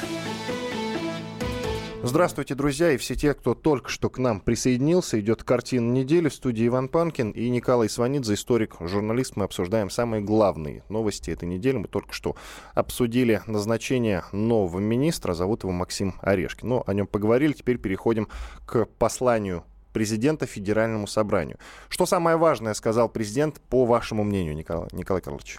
Здравствуйте, 2.02 2.54
друзья, 2.54 2.92
и 2.92 2.97
все 2.97 3.14
те, 3.14 3.35
кто 3.35 3.54
только 3.54 3.90
что 3.90 4.09
к 4.09 4.16
нам 4.16 4.40
присоединился. 4.40 5.21
Идет 5.21 5.45
картина 5.45 5.92
недели 5.92 6.30
в 6.30 6.35
студии 6.35 6.66
Иван 6.66 6.88
Панкин 6.88 7.33
и 7.33 7.50
Николай 7.50 7.90
Сванидзе, 7.90 8.35
историк, 8.35 8.76
журналист. 8.80 9.37
Мы 9.37 9.45
обсуждаем 9.45 9.90
самые 9.90 10.23
главные 10.23 10.83
новости 10.88 11.30
этой 11.30 11.47
недели. 11.47 11.76
Мы 11.76 11.88
только 11.88 12.14
что 12.14 12.37
обсудили 12.75 13.42
назначение 13.47 14.25
нового 14.33 14.78
министра. 14.78 15.35
Зовут 15.35 15.64
его 15.64 15.73
Максим 15.73 16.14
Орешкин. 16.23 16.69
Но 16.69 16.85
о 16.87 16.95
нем 16.95 17.07
поговорили. 17.07 17.52
Теперь 17.52 17.76
переходим 17.76 18.28
к 18.64 18.87
посланию 18.87 19.64
президента 19.92 20.47
Федеральному 20.47 21.07
собранию. 21.07 21.59
Что 21.90 22.07
самое 22.07 22.38
важное 22.38 22.73
сказал 22.73 23.11
президент, 23.11 23.61
по 23.61 23.85
вашему 23.85 24.25
мнению, 24.25 24.57
Николай, 24.57 24.88
Николай 24.92 25.21
Карлович? 25.21 25.59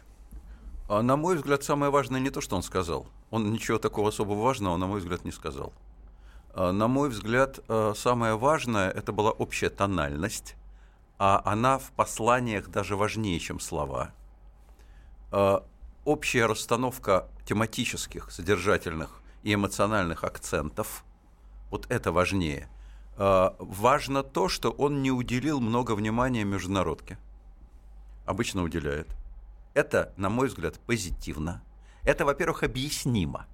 А 0.89 1.03
на 1.03 1.17
мой 1.17 1.35
взгляд, 1.35 1.63
самое 1.63 1.91
важное 1.91 2.19
не 2.19 2.31
то, 2.31 2.41
что 2.41 2.55
он 2.55 2.63
сказал. 2.63 3.05
Он 3.29 3.53
ничего 3.53 3.77
такого 3.77 4.09
особо 4.09 4.33
важного, 4.33 4.75
на 4.77 4.87
мой 4.87 5.01
взгляд, 5.01 5.23
не 5.23 5.31
сказал. 5.31 5.71
А, 6.53 6.71
на 6.71 6.87
мой 6.87 7.09
взгляд, 7.09 7.59
а, 7.67 7.93
самое 7.95 8.37
важное– 8.37 8.89
это 8.91 9.11
была 9.11 9.31
общая 9.31 9.69
тональность, 9.69 10.55
а 11.17 11.41
она 11.45 11.77
в 11.77 11.91
посланиях 11.91 12.69
даже 12.69 12.95
важнее, 12.95 13.39
чем 13.39 13.59
слова. 13.59 14.11
А, 15.31 15.65
общая 16.03 16.45
расстановка 16.45 17.27
тематических, 17.45 18.31
содержательных 18.31 19.21
и 19.43 19.53
эмоциональных 19.53 20.23
акцентов– 20.23 21.05
вот 21.69 21.89
это 21.89 22.11
важнее. 22.11 22.69
Важно 23.17 24.23
то, 24.23 24.49
что 24.49 24.71
он 24.71 25.01
не 25.01 25.11
уделил 25.11 25.61
много 25.61 25.93
внимания 25.93 26.43
международке. 26.43 27.17
Обычно 28.25 28.63
уделяет. 28.63 29.15
Это, 29.73 30.11
на 30.17 30.29
мой 30.29 30.47
взгляд, 30.47 30.79
позитивно. 30.85 31.63
Это, 32.03 32.25
во-первых, 32.25 32.63
объяснимо. 32.63 33.45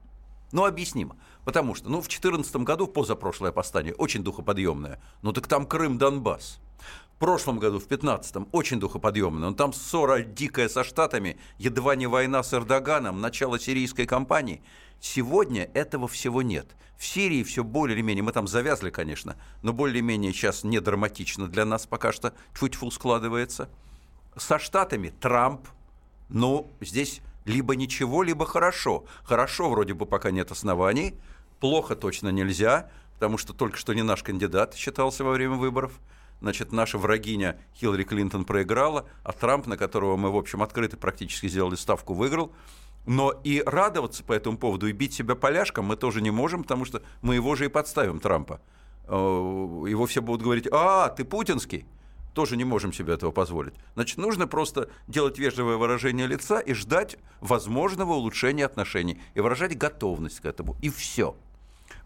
Ну, 0.52 0.66
объяснимо. 0.66 1.18
Потому 1.46 1.76
что, 1.76 1.90
ну, 1.90 1.98
в 1.98 2.08
2014 2.08 2.58
году, 2.58 2.88
позапрошлое 2.88 3.52
восстание, 3.52 3.94
очень 3.94 4.24
духоподъемное. 4.24 5.02
Ну, 5.22 5.34
так 5.34 5.48
там 5.48 5.66
Крым, 5.66 5.98
Донбасс. 5.98 6.60
В 7.16 7.20
прошлом 7.20 7.58
году, 7.58 7.80
в 7.80 7.88
15-м, 7.88 8.48
очень 8.52 8.80
духоподъемное. 8.80 9.50
Но 9.50 9.56
там 9.56 9.74
ссора 9.74 10.22
дикая 10.22 10.70
со 10.70 10.84
Штатами, 10.84 11.38
едва 11.58 11.96
не 11.96 12.08
война 12.08 12.44
с 12.44 12.54
Эрдоганом, 12.54 13.22
начало 13.22 13.60
сирийской 13.60 14.06
кампании. 14.06 14.62
Сегодня 15.00 15.70
этого 15.74 16.08
всего 16.08 16.42
нет. 16.42 16.76
В 16.98 17.06
Сирии 17.06 17.44
все 17.44 17.64
более 17.64 17.96
или 17.96 18.02
менее, 18.02 18.24
мы 18.24 18.32
там 18.32 18.48
завязли, 18.48 18.90
конечно, 18.90 19.36
но 19.62 19.72
более-менее 19.72 20.34
сейчас 20.34 20.64
не 20.64 20.80
драматично 20.80 21.48
для 21.48 21.66
нас 21.66 21.86
пока 21.86 22.12
что, 22.12 22.34
чуть-чуть 22.60 22.94
складывается. 22.94 23.70
Со 24.36 24.58
Штатами 24.58 25.10
Трамп, 25.10 25.68
ну, 26.30 26.72
здесь 26.82 27.22
либо 27.48 27.76
ничего, 27.76 28.24
либо 28.24 28.46
хорошо. 28.46 29.06
Хорошо 29.24 29.70
вроде 29.70 29.94
бы 29.94 30.06
пока 30.06 30.32
нет 30.32 30.52
оснований, 30.52 31.16
плохо 31.60 31.96
точно 31.96 32.30
нельзя, 32.30 32.92
потому 33.14 33.38
что 33.38 33.54
только 33.54 33.78
что 33.78 33.94
не 33.94 34.04
наш 34.04 34.22
кандидат 34.22 34.76
считался 34.76 35.24
во 35.24 35.32
время 35.32 35.56
выборов. 35.56 36.00
Значит, 36.40 36.72
наша 36.72 37.00
врагиня 37.00 37.60
Хиллари 37.76 38.04
Клинтон 38.04 38.46
проиграла, 38.46 39.06
а 39.24 39.32
Трамп, 39.32 39.66
на 39.66 39.76
которого 39.76 40.18
мы, 40.18 40.32
в 40.32 40.36
общем, 40.36 40.62
открыто 40.62 40.96
практически 40.98 41.48
сделали 41.48 41.76
ставку, 41.76 42.14
выиграл. 42.14 42.52
Но 43.08 43.32
и 43.32 43.64
радоваться 43.66 44.24
по 44.24 44.34
этому 44.34 44.58
поводу 44.58 44.88
и 44.88 44.92
бить 44.92 45.14
себя 45.14 45.34
поляшком 45.36 45.86
мы 45.86 45.96
тоже 45.96 46.22
не 46.22 46.30
можем, 46.30 46.64
потому 46.64 46.84
что 46.84 47.02
мы 47.22 47.36
его 47.36 47.56
же 47.56 47.66
и 47.66 47.70
подставим, 47.70 48.20
Трампа. 48.20 48.60
Э, 49.06 49.14
его 49.14 50.06
все 50.06 50.22
будут 50.22 50.44
говорить, 50.44 50.68
а, 50.72 51.08
ты 51.10 51.24
путинский 51.24 51.86
тоже 52.38 52.56
не 52.56 52.66
можем 52.66 52.94
себе 52.94 53.16
этого 53.16 53.32
позволить. 53.32 53.74
Значит, 53.96 54.20
нужно 54.20 54.46
просто 54.46 54.92
делать 55.08 55.40
вежливое 55.40 55.78
выражение 55.78 56.28
лица 56.28 56.60
и 56.60 56.76
ждать 56.76 57.18
возможного 57.40 58.14
улучшения 58.14 58.64
отношений 58.64 59.20
и 59.34 59.40
выражать 59.40 59.76
готовность 59.76 60.42
к 60.42 60.46
этому. 60.46 60.76
И 60.84 60.92
все. 60.92 61.36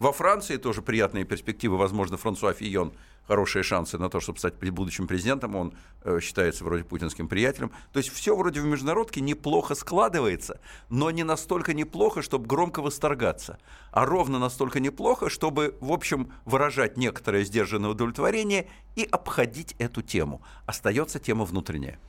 Во 0.02 0.12
Франции 0.12 0.58
тоже 0.58 0.82
приятные 0.82 1.26
перспективы. 1.26 1.78
Возможно, 1.78 2.18
Франсуа 2.18 2.54
Фийон 2.54 2.92
хорошие 3.28 3.62
шансы 3.62 4.00
на 4.00 4.10
то, 4.10 4.20
чтобы 4.20 4.40
стать 4.40 4.56
будущим 4.56 5.06
президентом. 5.06 5.56
Он 5.56 5.76
э, 6.04 6.20
считается 6.20 6.64
вроде 6.64 6.84
путинским 6.84 7.28
приятелем. 7.28 7.72
То 7.94 8.00
есть 8.00 8.10
все 8.10 8.36
вроде 8.36 8.62
в 8.62 8.66
международке 8.66 9.22
неплохо 9.22 9.76
складывается, 9.76 10.60
но 10.90 11.12
не 11.12 11.24
настолько 11.24 11.76
неплохо, 11.76 12.24
чтобы 12.24 12.48
громко 12.48 12.82
восторгаться, 12.82 13.60
а 13.92 14.08
ровно 14.08 14.40
настолько 14.40 14.80
неплохо, 14.80 15.30
чтобы, 15.30 15.78
в 15.82 15.92
общем, 15.92 16.34
выражать 16.46 16.98
некоторое 16.98 17.44
сдержанное 17.44 17.92
удовлетворение 17.92 18.68
и 18.96 19.04
обходить 19.04 19.76
эту 19.78 20.02
тему. 20.02 20.42
Остается 20.66 21.20
тема 21.20 21.46
внутренняя. 21.46 22.00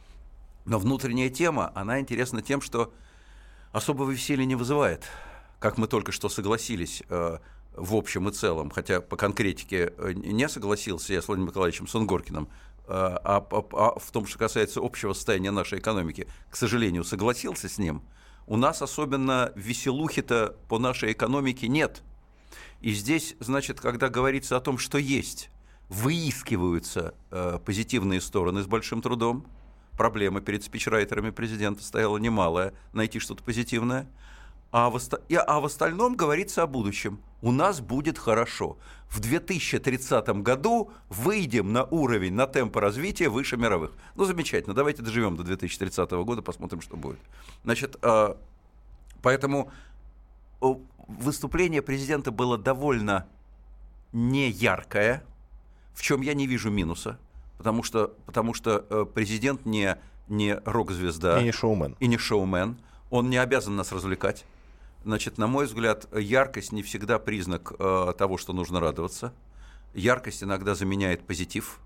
Но 0.65 0.79
внутренняя 0.79 1.29
тема, 1.29 1.71
она 1.75 2.01
интересна 2.01 2.41
тем, 2.41 2.63
что 2.63 2.91
особого 3.71 4.11
веселья 4.11 4.47
не 4.47 4.55
вызывает. 4.55 5.05
Как 5.59 5.77
мы 5.77 5.89
только 5.89 6.11
что 6.11 6.31
согласились, 6.31 7.03
э, 7.11 7.37
в 7.75 7.95
общем 7.95 8.29
и 8.29 8.33
целом, 8.33 8.71
хотя 8.71 9.01
по 9.01 9.17
конкретике 9.17 9.93
э, 9.97 10.13
не 10.13 10.49
согласился 10.49 11.13
я 11.15 11.23
с 11.23 11.29
Владимиром 11.29 11.51
Николаевичем 11.51 11.87
Сунгоркиным, 11.87 12.45
э, 12.45 12.49
а, 12.89 13.47
а, 13.51 13.65
а 13.73 13.99
в 13.99 14.11
том, 14.11 14.27
что 14.27 14.39
касается 14.39 14.81
общего 14.83 15.13
состояния 15.13 15.51
нашей 15.51 15.79
экономики, 15.79 16.29
к 16.51 16.57
сожалению, 16.57 17.05
согласился 17.05 17.69
с 17.69 17.79
ним, 17.79 18.03
у 18.47 18.57
нас 18.57 18.83
особенно 18.83 19.53
веселухи-то 19.55 20.57
по 20.69 20.79
нашей 20.79 21.13
экономике 21.13 21.69
нет. 21.69 22.03
И 22.81 22.93
здесь, 22.93 23.37
значит, 23.39 23.81
когда 23.81 24.09
говорится 24.09 24.57
о 24.57 24.61
том, 24.61 24.77
что 24.77 24.99
есть, 24.99 25.49
выискиваются 25.89 27.15
э, 27.31 27.59
позитивные 27.65 28.21
стороны 28.21 28.63
с 28.63 28.67
большим 28.67 29.01
трудом, 29.01 29.47
проблема 29.97 30.41
перед 30.41 30.65
спичрайтерами 30.65 31.31
президента 31.31 31.83
стояла 31.83 32.19
немалая, 32.19 32.75
найти 32.93 33.19
что-то 33.19 33.43
позитивное– 33.43 34.11
а 34.73 34.89
в, 34.89 34.99
а 34.99 35.61
в 35.61 35.65
остальном 35.67 36.17
говорится 36.17 36.63
о 36.63 36.67
будущем. 36.67 37.21
У 37.43 37.53
нас 37.53 37.81
будет 37.81 38.19
хорошо. 38.19 38.79
В 39.09 39.21
2030 39.21 40.29
году 40.43 40.91
выйдем 41.11 41.73
на 41.75 41.85
уровень, 41.85 42.33
на 42.33 42.47
темпы 42.47 42.81
развития 42.81 43.29
выше 43.29 43.59
мировых. 43.59 43.93
Ну, 44.17 44.25
замечательно. 44.25 44.75
Давайте 44.75 45.03
доживем 45.03 45.37
до 45.37 45.43
2030 45.45 46.11
года, 46.25 46.41
посмотрим, 46.41 46.81
что 46.81 46.97
будет. 46.97 47.19
Значит, 47.65 47.99
а, 48.01 48.39
поэтому 49.21 49.71
выступление 51.07 51.83
президента 51.83 52.31
было 52.31 52.57
довольно 52.57 53.27
неяркое, 54.13 55.23
в 55.93 56.01
чем 56.01 56.23
я 56.23 56.33
не 56.33 56.47
вижу 56.47 56.71
минуса, 56.71 57.19
потому 57.59 57.83
что, 57.83 58.15
потому 58.25 58.55
что 58.55 58.87
э, 58.89 59.05
президент 59.13 59.67
не, 59.67 59.99
не 60.29 60.55
рок-звезда. 60.65 61.41
И 61.41 61.45
не 61.45 61.53
шоумен. 61.53 61.97
И 62.01 62.07
не 62.07 62.17
шоумен. 62.17 62.79
Он 63.11 63.29
не 63.29 63.37
обязан 63.37 63.77
нас 63.77 63.93
развлекать. 63.93 64.47
Значит, 65.05 65.37
на 65.39 65.47
мой 65.47 65.67
взгляд, 65.67 66.07
яркость 66.17 66.73
не 66.73 66.83
всегда 66.83 67.19
признак 67.19 67.73
э, 67.79 68.13
того, 68.17 68.39
что 68.39 68.53
нужно 68.53 68.79
радоваться. 68.81 69.33
Яркость 69.95 70.43
иногда 70.45 70.75
заменяет 70.75 71.27
позитив. 71.27 71.81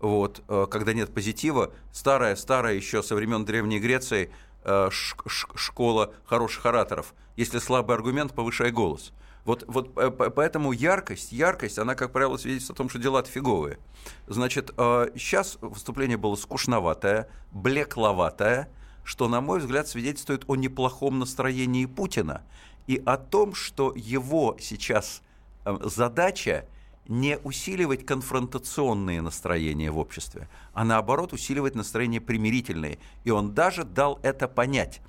Вот, 0.00 0.42
э, 0.48 0.66
когда 0.70 0.92
нет 0.92 1.12
позитива, 1.12 1.72
старая, 1.92 2.36
старая 2.36 2.74
еще 2.74 3.02
со 3.02 3.14
времен 3.16 3.44
Древней 3.44 3.80
Греции 3.80 4.30
э, 4.64 4.88
ш- 4.90 5.16
ш- 5.26 5.48
школа 5.56 6.14
хороших 6.24 6.66
ораторов. 6.66 7.14
Если 7.36 7.58
слабый 7.58 7.96
аргумент, 7.96 8.32
повышай 8.32 8.70
голос. 8.70 9.12
Вот, 9.44 9.64
вот 9.66 9.92
э, 9.96 10.10
поэтому 10.10 10.72
яркость, 10.72 11.32
яркость, 11.32 11.78
она, 11.78 11.94
как 11.94 12.12
правило, 12.12 12.36
свидетельствует 12.36 12.76
о 12.76 12.82
том, 12.82 12.88
что 12.88 12.98
дела-то 12.98 13.30
фиговые. 13.30 13.78
Значит, 14.28 14.72
э, 14.76 15.10
сейчас 15.16 15.58
выступление 15.60 16.16
было 16.16 16.36
скучноватое, 16.36 17.28
блекловатое, 17.52 18.68
что, 19.06 19.28
на 19.28 19.40
мой 19.40 19.60
взгляд, 19.60 19.86
свидетельствует 19.86 20.42
о 20.48 20.56
неплохом 20.56 21.20
настроении 21.20 21.86
Путина 21.86 22.42
и 22.88 23.00
о 23.06 23.16
том, 23.16 23.54
что 23.54 23.92
его 23.94 24.56
сейчас 24.60 25.22
э, 25.64 25.78
задача 25.84 26.66
не 27.06 27.38
усиливать 27.38 28.04
конфронтационные 28.04 29.22
настроения 29.22 29.92
в 29.92 29.98
обществе, 29.98 30.48
а 30.72 30.84
наоборот 30.84 31.32
усиливать 31.32 31.76
настроения 31.76 32.20
примирительные. 32.20 32.98
И 33.22 33.30
он 33.30 33.54
даже 33.54 33.84
дал 33.84 34.18
это 34.24 34.48
понять. 34.48 35.00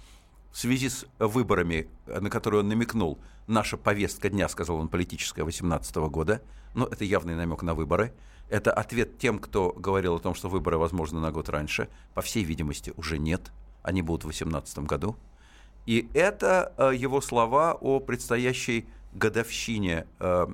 В 0.52 0.60
связи 0.60 0.90
с 0.90 1.08
выборами, 1.18 1.90
на 2.06 2.30
которые 2.30 2.62
он 2.62 2.70
намекнул, 2.70 3.18
наша 3.48 3.78
повестка 3.78 4.30
дня, 4.30 4.48
сказал 4.48 4.76
он, 4.76 4.90
политическая 4.90 5.42
2018 5.42 5.96
года, 6.12 6.44
но 6.76 6.86
это 6.86 7.04
явный 7.04 7.34
намек 7.34 7.64
на 7.64 7.74
выборы. 7.74 8.14
Это 8.48 8.72
ответ 8.72 9.18
тем, 9.18 9.40
кто 9.40 9.72
говорил 9.72 10.16
о 10.16 10.20
том, 10.20 10.36
что 10.36 10.50
выборы 10.50 10.78
возможны 10.78 11.20
на 11.20 11.32
год 11.32 11.50
раньше. 11.50 11.90
По 12.14 12.22
всей 12.22 12.44
видимости, 12.44 12.94
уже 12.96 13.18
нет 13.18 13.52
они 13.84 14.02
будут 14.02 14.24
в 14.24 14.28
2018 14.28 14.80
году. 14.80 15.16
И 15.86 16.10
это 16.14 16.74
э, 16.78 16.92
его 16.96 17.22
слова 17.22 17.74
о 17.80 18.00
предстоящей 18.00 18.86
годовщине 19.14 20.06
э, 20.20 20.48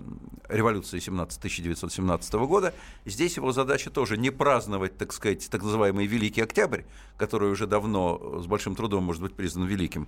революции 0.48 1.00
17, 1.00 1.38
1917 1.38 2.34
года. 2.36 2.74
Здесь 3.06 3.38
его 3.38 3.52
задача 3.52 3.90
тоже 3.90 4.18
не 4.18 4.30
праздновать, 4.30 4.98
так 4.98 5.12
сказать, 5.12 5.50
так 5.50 5.64
называемый 5.64 6.06
Великий 6.06 6.42
Октябрь, 6.42 6.84
который 7.18 7.52
уже 7.52 7.68
давно 7.68 8.20
э, 8.22 8.42
с 8.44 8.46
большим 8.46 8.76
трудом 8.76 9.04
может 9.04 9.22
быть 9.22 9.34
признан 9.34 9.66
великим, 9.66 10.08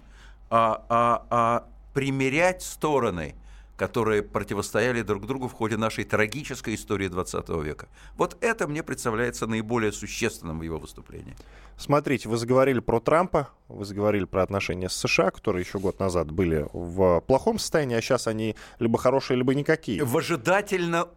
а, 0.50 0.86
а, 0.90 1.26
а 1.30 1.68
примерять 1.94 2.62
стороны, 2.62 3.36
которые 3.78 4.24
противостояли 4.24 5.02
друг 5.02 5.26
другу 5.26 5.48
в 5.48 5.54
ходе 5.54 5.78
нашей 5.78 6.04
трагической 6.04 6.76
истории 6.76 7.08
20 7.08 7.50
века. 7.64 7.88
Вот 8.16 8.38
это 8.42 8.68
мне 8.68 8.84
представляется 8.84 9.48
наиболее 9.48 9.92
существенным 9.92 10.60
в 10.60 10.64
его 10.64 10.78
выступлении. 10.78 11.36
Смотрите, 11.78 12.30
вы 12.30 12.38
заговорили 12.38 12.80
про 12.80 13.02
Трампа, 13.02 13.50
вы 13.68 13.84
заговорили 13.84 14.24
про 14.24 14.44
отношения 14.44 14.88
с 14.88 14.96
США, 14.96 15.32
которые 15.32 15.64
еще 15.64 15.78
год 15.78 16.00
назад 16.00 16.32
были 16.32 16.68
в 16.72 17.20
плохом 17.22 17.60
состоянии, 17.60 17.98
а 17.98 18.02
сейчас 18.02 18.28
они 18.28 18.56
либо 18.80 18.98
хорошие, 18.98 19.38
либо 19.38 19.54
никакие. 19.54 20.04
В 20.04 20.18
ожидательно 20.18 21.10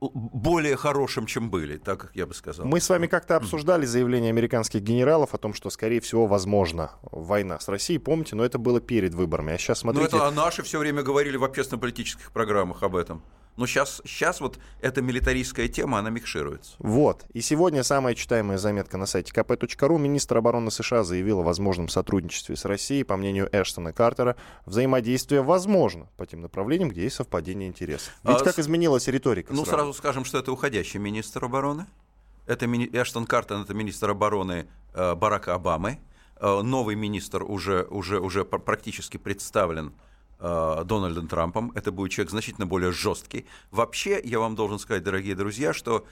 более 0.00 0.76
хорошим, 0.76 1.26
чем 1.26 1.50
были, 1.50 1.76
так 1.76 2.00
как 2.00 2.10
я 2.14 2.26
бы 2.26 2.34
сказал. 2.34 2.66
Мы 2.66 2.80
с 2.80 2.88
вами 2.88 3.06
как-то 3.06 3.36
обсуждали 3.36 3.86
заявление 3.86 4.30
американских 4.30 4.82
генералов 4.82 5.34
о 5.34 5.38
том, 5.38 5.54
что, 5.54 5.70
скорее 5.70 6.00
всего, 6.00 6.26
возможно 6.26 6.92
война 7.02 7.58
с 7.58 7.68
Россией. 7.68 7.98
Помните, 7.98 8.36
но 8.36 8.44
это 8.44 8.58
было 8.58 8.80
перед 8.80 9.14
выборами. 9.14 9.52
А 9.52 9.58
сейчас 9.58 9.80
смотрите... 9.80 10.08
Ну, 10.12 10.18
это 10.18 10.28
а 10.28 10.30
наши 10.30 10.62
все 10.62 10.78
время 10.78 11.02
говорили 11.02 11.36
в 11.36 11.44
общественно-политических 11.44 12.32
программах 12.32 12.82
об 12.82 12.96
этом. 12.96 13.22
Но 13.56 13.66
сейчас, 13.66 14.02
сейчас 14.04 14.40
вот 14.40 14.58
эта 14.80 15.00
милитаристская 15.00 15.68
тема, 15.68 15.98
она 15.98 16.10
микшируется. 16.10 16.74
Вот. 16.78 17.24
И 17.32 17.40
сегодня 17.40 17.82
самая 17.82 18.14
читаемая 18.14 18.58
заметка 18.58 18.98
на 18.98 19.06
сайте 19.06 19.32
kp.ru. 19.32 19.98
Министр 19.98 20.38
обороны 20.38 20.70
США 20.70 21.04
заявил 21.04 21.40
о 21.40 21.42
возможном 21.42 21.88
сотрудничестве 21.88 22.56
с 22.56 22.64
Россией. 22.64 23.04
По 23.04 23.16
мнению 23.16 23.48
Эштона 23.52 23.92
Картера, 23.92 24.36
взаимодействие 24.66 25.42
возможно 25.42 26.08
по 26.16 26.26
тем 26.26 26.42
направлениям, 26.42 26.90
где 26.90 27.04
есть 27.04 27.16
совпадение 27.16 27.68
интересов. 27.68 28.12
Ведь 28.24 28.42
а, 28.42 28.44
как 28.44 28.58
изменилась 28.58 29.08
риторика? 29.08 29.52
Ну, 29.52 29.64
сразу. 29.64 29.76
сразу 29.76 29.94
скажем, 29.94 30.24
что 30.24 30.38
это 30.38 30.52
уходящий 30.52 31.00
министр 31.00 31.46
обороны. 31.46 31.86
Это 32.46 32.66
мини... 32.66 32.88
Эштон 32.92 33.26
Картер, 33.26 33.56
это 33.56 33.74
министр 33.74 34.10
обороны 34.10 34.66
э, 34.94 35.14
Барака 35.14 35.54
Обамы. 35.54 35.98
Э, 36.38 36.60
новый 36.62 36.94
министр 36.94 37.42
уже, 37.42 37.84
уже, 37.84 38.20
уже 38.20 38.44
практически 38.44 39.16
представлен 39.16 39.94
Э, 40.38 40.82
Дональдом 40.84 41.28
Трампом. 41.28 41.72
Это 41.74 41.92
будет 41.92 42.12
человек 42.12 42.30
значительно 42.30 42.66
более 42.66 42.92
жесткий. 42.92 43.46
Вообще, 43.70 44.20
я 44.22 44.38
вам 44.38 44.54
должен 44.54 44.78
сказать, 44.78 45.02
дорогие 45.02 45.34
друзья, 45.34 45.72
что 45.72 46.04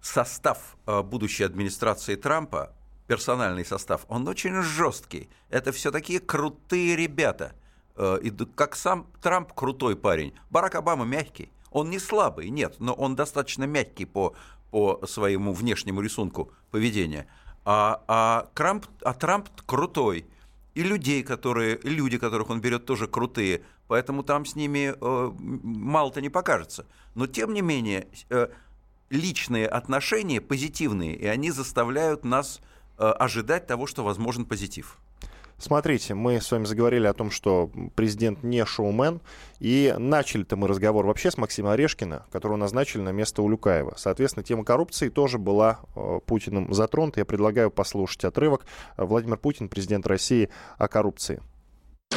состав 0.00 0.78
э, 0.86 1.02
будущей 1.02 1.44
администрации 1.44 2.14
Трампа, 2.14 2.72
персональный 3.06 3.66
состав, 3.66 4.06
он 4.08 4.26
очень 4.28 4.62
жесткий. 4.62 5.28
Это 5.50 5.72
все 5.72 5.90
такие 5.90 6.20
крутые 6.20 6.96
ребята. 6.96 7.52
Э, 7.96 8.18
и 8.22 8.30
как 8.30 8.76
сам 8.76 9.08
Трамп 9.20 9.52
крутой 9.52 9.94
парень, 9.94 10.32
Барак 10.48 10.76
Обама 10.76 11.04
мягкий. 11.04 11.52
Он 11.70 11.90
не 11.90 11.98
слабый, 11.98 12.48
нет, 12.48 12.76
но 12.78 12.94
он 12.94 13.14
достаточно 13.14 13.64
мягкий 13.64 14.06
по, 14.06 14.34
по 14.70 15.06
своему 15.06 15.52
внешнему 15.52 16.00
рисунку 16.00 16.50
поведения. 16.70 17.26
А, 17.66 18.02
а, 18.08 18.48
Трамп, 18.54 18.86
а 19.02 19.12
Трамп 19.12 19.50
крутой 19.66 20.26
и 20.76 20.82
людей, 20.82 21.22
которые, 21.22 21.80
люди, 21.84 22.18
которых 22.18 22.50
он 22.50 22.60
берет, 22.60 22.84
тоже 22.84 23.08
крутые. 23.08 23.62
Поэтому 23.88 24.22
там 24.22 24.44
с 24.44 24.54
ними 24.54 24.92
э, 24.94 25.32
мало-то 25.38 26.20
не 26.20 26.28
покажется. 26.28 26.84
Но 27.14 27.26
тем 27.26 27.54
не 27.54 27.62
менее, 27.62 28.08
э, 28.28 28.48
личные 29.08 29.66
отношения 29.66 30.42
позитивные, 30.42 31.16
и 31.16 31.24
они 31.24 31.50
заставляют 31.50 32.26
нас 32.26 32.60
э, 32.98 33.04
ожидать 33.04 33.66
того, 33.66 33.86
что 33.86 34.04
возможен 34.04 34.44
позитив. 34.44 34.98
Смотрите, 35.58 36.14
мы 36.14 36.40
с 36.40 36.50
вами 36.52 36.64
заговорили 36.64 37.06
о 37.06 37.14
том, 37.14 37.30
что 37.30 37.70
президент 37.94 38.42
не 38.42 38.64
шоумен, 38.66 39.20
и 39.58 39.94
начали-то 39.96 40.56
мы 40.56 40.68
разговор 40.68 41.06
вообще 41.06 41.30
с 41.30 41.38
Максима 41.38 41.72
Орешкина, 41.72 42.26
которого 42.30 42.56
назначили 42.56 43.00
на 43.00 43.10
место 43.10 43.42
Улюкаева. 43.42 43.94
Соответственно, 43.96 44.44
тема 44.44 44.64
коррупции 44.64 45.08
тоже 45.08 45.38
была 45.38 45.80
э, 45.94 46.20
Путиным 46.26 46.72
затронута. 46.74 47.20
Я 47.20 47.24
предлагаю 47.24 47.70
послушать 47.70 48.24
отрывок. 48.24 48.66
Владимир 48.98 49.38
Путин, 49.38 49.68
президент 49.70 50.06
России, 50.06 50.50
о 50.76 50.88
коррупции. 50.88 51.40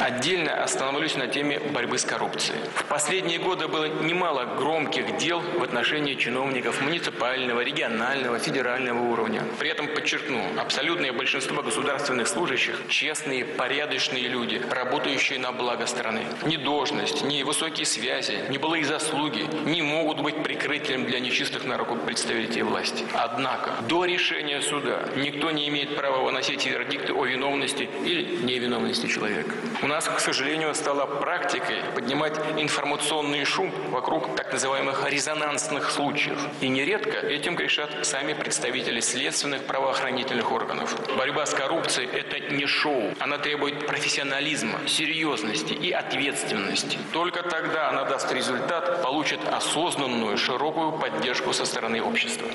Отдельно 0.00 0.62
остановлюсь 0.64 1.14
на 1.16 1.26
теме 1.26 1.58
борьбы 1.58 1.98
с 1.98 2.04
коррупцией. 2.06 2.58
В 2.74 2.86
последние 2.86 3.38
годы 3.38 3.68
было 3.68 3.84
немало 3.84 4.46
громких 4.56 5.18
дел 5.18 5.40
в 5.40 5.62
отношении 5.62 6.14
чиновников 6.14 6.80
муниципального, 6.80 7.60
регионального, 7.60 8.38
федерального 8.38 8.98
уровня. 8.98 9.42
При 9.58 9.68
этом 9.68 9.88
подчеркну, 9.88 10.42
абсолютное 10.58 11.12
большинство 11.12 11.62
государственных 11.62 12.28
служащих– 12.28 12.80
честные, 12.88 13.44
порядочные 13.44 14.26
люди, 14.26 14.62
работающие 14.70 15.38
на 15.38 15.52
благо 15.52 15.86
страны. 15.86 16.22
Ни 16.46 16.56
должность, 16.56 17.22
ни 17.22 17.42
высокие 17.42 17.84
связи, 17.84 18.38
ни 18.48 18.56
былые 18.56 18.86
заслуги 18.86 19.46
не 19.66 19.82
могут 19.82 20.22
быть 20.22 20.42
прикрытием 20.42 21.04
для 21.04 21.20
нечистых 21.20 21.64
на 21.66 21.76
руку 21.76 21.96
представителей 21.96 22.62
власти. 22.62 23.04
Однако 23.12 23.72
до 23.86 24.06
решения 24.06 24.62
суда 24.62 25.10
никто 25.16 25.50
не 25.50 25.68
имеет 25.68 25.94
права 25.94 26.22
выносить 26.22 26.64
вердикты 26.64 27.12
о 27.12 27.26
виновности 27.26 27.86
или 28.04 28.42
невиновности 28.42 29.06
человека. 29.06 29.52
У 29.82 29.86
нас, 29.86 30.06
к 30.06 30.20
сожалению, 30.20 30.74
стала 30.74 31.06
практикой 31.06 31.82
поднимать 31.94 32.38
информационный 32.58 33.44
шум 33.46 33.72
вокруг 33.90 34.36
так 34.36 34.52
называемых 34.52 35.10
резонансных 35.10 35.90
случаев. 35.90 36.38
И 36.60 36.68
нередко 36.68 37.18
этим 37.18 37.56
грешат 37.56 38.04
сами 38.06 38.34
представители 38.34 39.00
следственных 39.00 39.64
правоохранительных 39.64 40.52
органов. 40.52 40.94
Борьба 41.16 41.46
с 41.46 41.54
коррупцией– 41.54 42.08
это 42.12 42.54
не 42.54 42.66
шоу. 42.66 43.14
Она 43.20 43.38
требует 43.38 43.86
профессионализма, 43.86 44.86
серьезности 44.86 45.72
и 45.72 45.90
ответственности. 45.92 46.98
Только 47.12 47.42
тогда 47.42 47.88
она 47.88 48.04
даст 48.04 48.30
результат, 48.32 49.02
получит 49.02 49.40
осознанную, 49.48 50.36
широкую 50.36 50.92
поддержку 50.92 51.54
со 51.54 51.64
стороны 51.64 52.02
общества. 52.02 52.46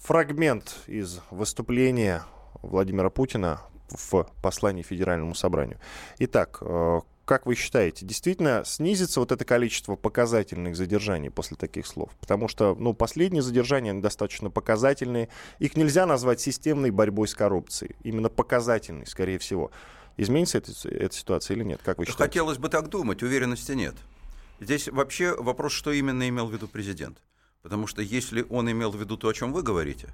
Фрагмент 0.00 0.74
из 0.88 1.20
выступления 1.30 2.24
Владимира 2.60 3.08
Путина 3.08 3.60
в 3.92 4.26
послании 4.42 4.82
Федеральному 4.82 5.34
собранию. 5.34 5.78
Итак, 6.18 6.58
э, 6.60 7.00
как 7.24 7.46
вы 7.46 7.54
считаете, 7.54 8.04
действительно 8.04 8.62
снизится 8.64 9.20
вот 9.20 9.32
это 9.32 9.44
количество 9.44 9.96
показательных 9.96 10.76
задержаний 10.76 11.30
после 11.30 11.56
таких 11.56 11.86
слов? 11.86 12.10
Потому 12.20 12.48
что, 12.48 12.74
ну, 12.74 12.94
последние 12.94 13.42
задержания 13.42 13.94
достаточно 13.94 14.50
показательные. 14.50 15.28
Их 15.58 15.76
нельзя 15.76 16.06
назвать 16.06 16.40
системной 16.40 16.90
борьбой 16.90 17.28
с 17.28 17.34
коррупцией. 17.34 17.96
Именно 18.02 18.28
показательной, 18.28 19.06
скорее 19.06 19.38
всего. 19.38 19.70
Изменится 20.16 20.58
эта, 20.58 20.72
эта 20.88 21.14
ситуация 21.14 21.56
или 21.56 21.64
нет? 21.64 21.80
Как 21.82 21.98
вы 21.98 22.04
считаете? 22.04 22.22
Хотелось 22.24 22.58
бы 22.58 22.68
так 22.68 22.88
думать, 22.88 23.22
уверенности 23.22 23.72
нет. 23.72 23.94
Здесь 24.60 24.88
вообще 24.88 25.34
вопрос, 25.34 25.72
что 25.72 25.92
именно 25.92 26.28
имел 26.28 26.46
в 26.48 26.52
виду 26.52 26.68
президент. 26.68 27.18
Потому 27.62 27.86
что 27.86 28.02
если 28.02 28.44
он 28.50 28.70
имел 28.70 28.90
в 28.90 28.96
виду 28.96 29.16
то, 29.16 29.28
о 29.28 29.34
чем 29.34 29.52
вы 29.52 29.62
говорите, 29.62 30.08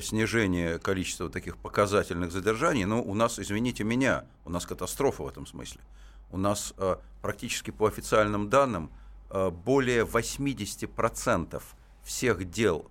снижение 0.00 0.78
количества 0.78 1.28
таких 1.28 1.56
показательных 1.56 2.32
задержаний, 2.32 2.84
но 2.84 3.02
у 3.02 3.14
нас, 3.14 3.38
извините 3.38 3.84
меня, 3.84 4.24
у 4.44 4.50
нас 4.50 4.66
катастрофа 4.66 5.22
в 5.22 5.28
этом 5.28 5.46
смысле. 5.46 5.80
У 6.30 6.36
нас 6.36 6.74
э, 6.76 6.96
практически 7.22 7.70
по 7.70 7.86
официальным 7.86 8.50
данным 8.50 8.90
э, 9.30 9.50
более 9.50 10.04
80% 10.04 11.62
всех 12.02 12.50
дел 12.50 12.90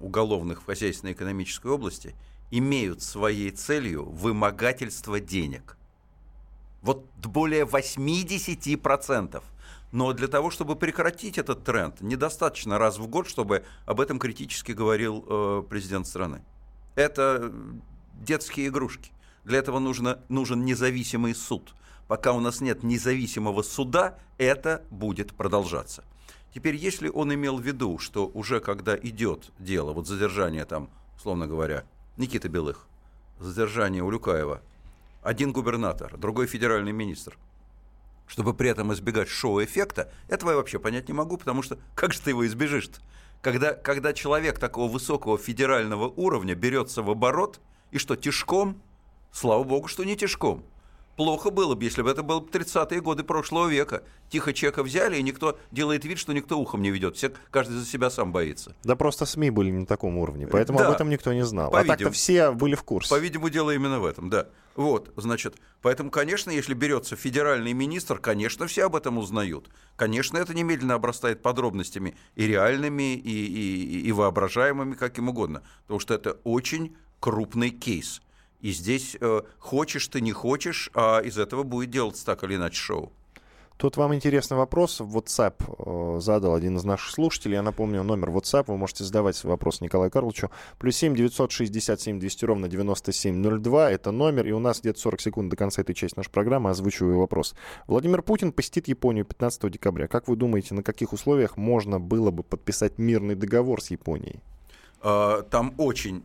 уголовных 0.00 0.60
в 0.60 0.66
хозяйственно-экономической 0.66 1.68
области 1.68 2.14
имеют 2.50 3.00
своей 3.00 3.50
целью 3.50 4.04
вымогательство 4.04 5.18
денег. 5.18 5.78
Вот 6.84 7.06
более 7.16 7.64
80%. 7.64 9.42
Но 9.90 10.12
для 10.12 10.28
того, 10.28 10.50
чтобы 10.50 10.76
прекратить 10.76 11.38
этот 11.38 11.64
тренд, 11.64 12.00
недостаточно 12.02 12.78
раз 12.78 12.98
в 12.98 13.06
год, 13.06 13.26
чтобы 13.26 13.64
об 13.86 14.00
этом 14.00 14.18
критически 14.18 14.72
говорил 14.72 15.24
э, 15.26 15.62
президент 15.68 16.06
страны. 16.06 16.42
Это 16.94 17.50
детские 18.20 18.68
игрушки. 18.68 19.12
Для 19.44 19.58
этого 19.58 19.78
нужно, 19.78 20.20
нужен 20.28 20.64
независимый 20.64 21.34
суд. 21.34 21.74
Пока 22.06 22.32
у 22.32 22.40
нас 22.40 22.60
нет 22.60 22.82
независимого 22.82 23.62
суда, 23.62 24.18
это 24.36 24.84
будет 24.90 25.32
продолжаться. 25.32 26.04
Теперь, 26.54 26.76
если 26.76 27.08
он 27.08 27.32
имел 27.32 27.56
в 27.56 27.62
виду, 27.62 27.98
что 27.98 28.30
уже 28.34 28.60
когда 28.60 28.94
идет 28.96 29.52
дело, 29.58 29.92
вот 29.92 30.06
задержание 30.06 30.66
там, 30.66 30.90
условно 31.16 31.46
говоря, 31.46 31.84
Никита 32.18 32.48
Белых, 32.48 32.86
задержание 33.40 34.02
Улюкаева, 34.02 34.60
один 35.24 35.52
губернатор, 35.52 36.16
другой 36.16 36.46
федеральный 36.46 36.92
министр– 36.92 37.36
чтобы 38.26 38.54
при 38.54 38.70
этом 38.70 38.92
избегать 38.92 39.28
шоу-эффекта, 39.28 40.10
этого 40.28 40.50
я 40.50 40.56
вообще 40.56 40.78
понять 40.78 41.08
не 41.08 41.14
могу, 41.14 41.36
потому 41.36 41.62
что 41.62 41.78
как 41.94 42.12
же 42.12 42.20
ты 42.20 42.30
его 42.30 42.46
избежишь-то? 42.46 43.00
Когда, 43.42 43.74
когда 43.74 44.12
человек 44.14 44.58
такого 44.58 44.90
высокого 44.90 45.36
федерального 45.36 46.08
уровня 46.08 46.54
берется 46.54 47.02
в 47.02 47.10
оборот, 47.10 47.60
и 47.90 47.98
что, 47.98 48.16
тяжком? 48.16 48.80
Слава 49.30 49.62
богу, 49.64 49.88
что 49.88 50.04
не 50.04 50.16
тяжком. 50.16 50.64
Плохо 51.16 51.50
было 51.50 51.74
бы, 51.74 51.84
если 51.84 52.02
бы 52.02 52.10
это 52.10 52.22
было 52.22 52.40
30-е 52.40 53.00
годы 53.00 53.22
прошлого 53.22 53.68
века. 53.68 54.02
Тихо 54.30 54.52
чека 54.52 54.82
взяли, 54.82 55.16
и 55.16 55.22
никто 55.22 55.58
делает 55.70 56.04
вид, 56.04 56.18
что 56.18 56.32
никто 56.32 56.58
ухом 56.58 56.82
не 56.82 56.90
ведет. 56.90 57.16
Все, 57.16 57.32
каждый 57.50 57.74
за 57.74 57.86
себя 57.86 58.10
сам 58.10 58.32
боится. 58.32 58.74
Да 58.82 58.96
просто 58.96 59.26
СМИ 59.26 59.50
были 59.50 59.70
не 59.70 59.80
на 59.80 59.86
таком 59.86 60.18
уровне, 60.18 60.46
поэтому 60.46 60.78
да, 60.80 60.88
об 60.88 60.94
этом 60.94 61.08
никто 61.08 61.32
не 61.32 61.44
знал. 61.44 61.74
А 61.74 61.84
так-то 61.84 62.10
все 62.10 62.50
были 62.50 62.74
в 62.74 62.82
курсе. 62.82 63.10
По-видимому, 63.10 63.48
дело 63.50 63.70
именно 63.70 64.00
в 64.00 64.04
этом, 64.04 64.28
да. 64.28 64.48
Вот, 64.74 65.12
значит, 65.16 65.54
поэтому, 65.82 66.10
конечно, 66.10 66.50
если 66.50 66.74
берется 66.74 67.14
федеральный 67.14 67.72
министр, 67.72 68.18
конечно, 68.18 68.66
все 68.66 68.86
об 68.86 68.96
этом 68.96 69.18
узнают. 69.18 69.70
Конечно, 69.94 70.36
это 70.36 70.52
немедленно 70.52 70.94
обрастает 70.94 71.42
подробностями 71.42 72.16
и 72.34 72.46
реальными, 72.48 73.14
и, 73.14 73.46
и, 73.46 74.00
и 74.00 74.12
воображаемыми, 74.12 74.94
каким 74.94 75.28
угодно. 75.28 75.62
Потому 75.82 76.00
что 76.00 76.14
это 76.14 76.32
очень 76.42 76.96
крупный 77.20 77.70
кейс. 77.70 78.20
И 78.64 78.72
здесь 78.72 79.14
э, 79.20 79.42
хочешь 79.58 80.08
ты, 80.08 80.22
не 80.22 80.32
хочешь, 80.32 80.90
а 80.94 81.20
из 81.20 81.36
этого 81.36 81.64
будет 81.64 81.90
делаться 81.90 82.24
так 82.24 82.44
или 82.44 82.54
иначе 82.54 82.76
шоу. 82.76 83.12
Тут 83.76 83.98
вам 83.98 84.14
интересный 84.14 84.56
вопрос. 84.56 85.00
В 85.00 85.18
WhatsApp 85.18 86.16
э, 86.16 86.20
задал 86.22 86.54
один 86.54 86.78
из 86.78 86.84
наших 86.84 87.10
слушателей. 87.10 87.56
Я 87.56 87.62
напомню, 87.62 88.02
номер 88.02 88.30
WhatsApp. 88.30 88.64
Вы 88.68 88.78
можете 88.78 89.04
задавать 89.04 89.44
вопрос 89.44 89.82
Николаю 89.82 90.10
Карловичу. 90.10 90.50
Плюс 90.78 90.96
7 90.96 91.14
967 91.14 92.18
200 92.18 92.44
ровно 92.46 92.68
9702. 92.68 93.90
Это 93.90 94.12
номер. 94.12 94.46
И 94.46 94.52
у 94.52 94.60
нас 94.60 94.80
где-то 94.80 94.98
40 94.98 95.20
секунд 95.20 95.50
до 95.50 95.56
конца 95.56 95.82
этой 95.82 95.94
части 95.94 96.16
нашей 96.16 96.30
программы. 96.30 96.70
Озвучиваю 96.70 97.18
вопрос. 97.18 97.54
Владимир 97.86 98.22
Путин 98.22 98.50
посетит 98.50 98.88
Японию 98.88 99.26
15 99.26 99.70
декабря. 99.70 100.06
Как 100.06 100.26
вы 100.26 100.36
думаете, 100.36 100.72
на 100.72 100.82
каких 100.82 101.12
условиях 101.12 101.58
можно 101.58 102.00
было 102.00 102.30
бы 102.30 102.42
подписать 102.42 102.96
мирный 102.96 103.34
договор 103.34 103.82
с 103.82 103.90
Японией? 103.90 104.40
А, 105.02 105.42
там 105.42 105.74
очень, 105.76 106.24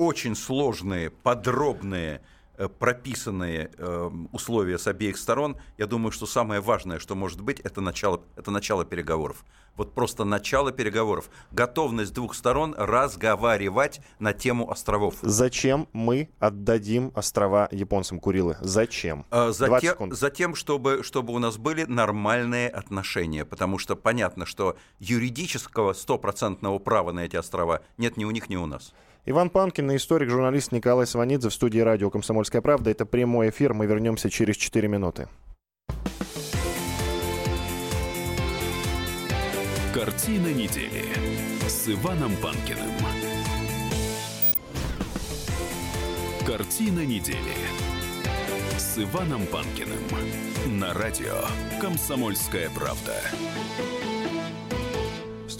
очень 0.00 0.34
сложные, 0.34 1.10
подробные 1.10 2.22
Э, 2.60 2.68
прописанные 2.68 3.70
э, 3.78 4.10
условия 4.32 4.78
с 4.78 4.86
обеих 4.86 5.16
сторон, 5.16 5.56
я 5.78 5.86
думаю, 5.86 6.12
что 6.12 6.26
самое 6.26 6.60
важное, 6.60 6.98
что 6.98 7.14
может 7.14 7.40
быть, 7.40 7.58
это 7.60 7.80
начало, 7.80 8.20
это 8.36 8.50
начало 8.50 8.84
переговоров. 8.84 9.46
Вот 9.76 9.94
просто 9.94 10.24
начало 10.24 10.70
переговоров. 10.70 11.30
Готовность 11.52 12.12
двух 12.12 12.34
сторон 12.34 12.74
разговаривать 12.76 14.02
на 14.18 14.34
тему 14.34 14.70
островов. 14.70 15.14
Зачем 15.22 15.88
мы 15.94 16.28
отдадим 16.38 17.12
острова 17.14 17.66
японцам 17.70 18.20
Курилы? 18.20 18.58
Зачем? 18.60 19.24
А, 19.30 19.52
затем, 19.52 20.12
затем 20.12 20.54
чтобы, 20.54 21.02
чтобы 21.02 21.32
у 21.32 21.38
нас 21.38 21.56
были 21.56 21.84
нормальные 21.84 22.68
отношения. 22.68 23.46
Потому 23.46 23.78
что 23.78 23.96
понятно, 23.96 24.44
что 24.44 24.76
юридического 24.98 25.94
стопроцентного 25.94 26.78
права 26.78 27.12
на 27.12 27.20
эти 27.20 27.36
острова 27.36 27.80
нет 27.96 28.18
ни 28.18 28.26
у 28.26 28.30
них, 28.32 28.50
ни 28.50 28.56
у 28.56 28.66
нас. 28.66 28.92
Иван 29.26 29.50
Панкин 29.50 29.90
и 29.90 29.96
историк, 29.96 30.30
журналист 30.30 30.72
Николай 30.72 31.06
Сванидзе 31.06 31.50
в 31.50 31.52
студии 31.52 31.80
радио 31.80 32.08
«Комсомольская 32.10 32.62
правда». 32.62 32.90
Это 32.90 33.04
прямой 33.04 33.50
эфир. 33.50 33.74
Мы 33.74 33.86
вернемся 33.86 34.30
через 34.30 34.56
4 34.56 34.88
минуты. 34.88 35.28
Картина 39.92 40.48
недели 40.54 41.04
с 41.68 41.88
Иваном 41.88 42.32
Панкиным. 42.36 42.90
Картина 46.46 47.04
недели 47.04 47.36
с 48.78 48.98
Иваном 48.98 49.46
Панкиным 49.46 49.98
на 50.78 50.94
радио 50.94 51.42
«Комсомольская 51.80 52.70
правда» 52.70 53.20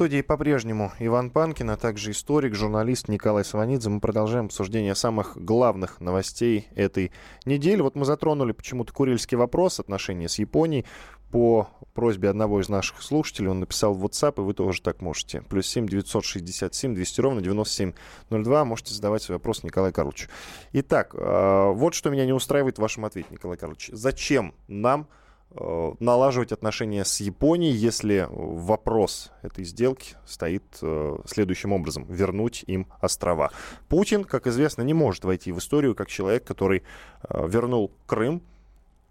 студии 0.00 0.22
по-прежнему 0.22 0.92
Иван 0.98 1.28
Панкин, 1.28 1.68
а 1.68 1.76
также 1.76 2.12
историк, 2.12 2.54
журналист 2.54 3.08
Николай 3.08 3.44
Саванидзе. 3.44 3.90
Мы 3.90 4.00
продолжаем 4.00 4.46
обсуждение 4.46 4.94
самых 4.94 5.36
главных 5.36 6.00
новостей 6.00 6.68
этой 6.74 7.12
недели. 7.44 7.82
Вот 7.82 7.96
мы 7.96 8.06
затронули 8.06 8.52
почему-то 8.52 8.94
Курильский 8.94 9.36
вопрос, 9.36 9.78
отношения 9.78 10.30
с 10.30 10.38
Японией. 10.38 10.86
По 11.30 11.68
просьбе 11.92 12.30
одного 12.30 12.62
из 12.62 12.70
наших 12.70 13.02
слушателей 13.02 13.50
он 13.50 13.60
написал 13.60 13.92
в 13.92 14.02
WhatsApp, 14.02 14.36
и 14.38 14.40
вы 14.40 14.54
тоже 14.54 14.80
так 14.80 15.02
можете. 15.02 15.42
Плюс 15.42 15.66
7 15.66 15.86
967 15.86 16.94
200 16.94 17.20
ровно 17.20 17.42
9702. 17.42 18.64
Можете 18.64 18.94
задавать 18.94 19.22
свой 19.22 19.36
вопрос 19.36 19.64
Николаю 19.64 19.92
Карловичу. 19.92 20.28
Итак, 20.72 21.14
э, 21.14 21.72
вот 21.74 21.92
что 21.92 22.08
меня 22.08 22.24
не 22.24 22.32
устраивает 22.32 22.78
в 22.78 22.80
вашем 22.80 23.04
ответе, 23.04 23.28
Николай 23.30 23.58
Карлович. 23.58 23.90
Зачем 23.92 24.54
нам 24.66 25.08
налаживать 25.52 26.52
отношения 26.52 27.04
с 27.04 27.20
Японией, 27.20 27.74
если 27.74 28.26
вопрос 28.30 29.32
этой 29.42 29.64
сделки 29.64 30.14
стоит 30.24 30.62
э, 30.80 31.18
следующим 31.26 31.72
образом. 31.72 32.04
Вернуть 32.08 32.62
им 32.66 32.86
острова. 33.00 33.50
Путин, 33.88 34.24
как 34.24 34.46
известно, 34.46 34.82
не 34.82 34.94
может 34.94 35.24
войти 35.24 35.50
в 35.50 35.58
историю 35.58 35.94
как 35.96 36.08
человек, 36.08 36.44
который 36.44 36.84
э, 37.28 37.48
вернул 37.48 37.90
Крым 38.06 38.42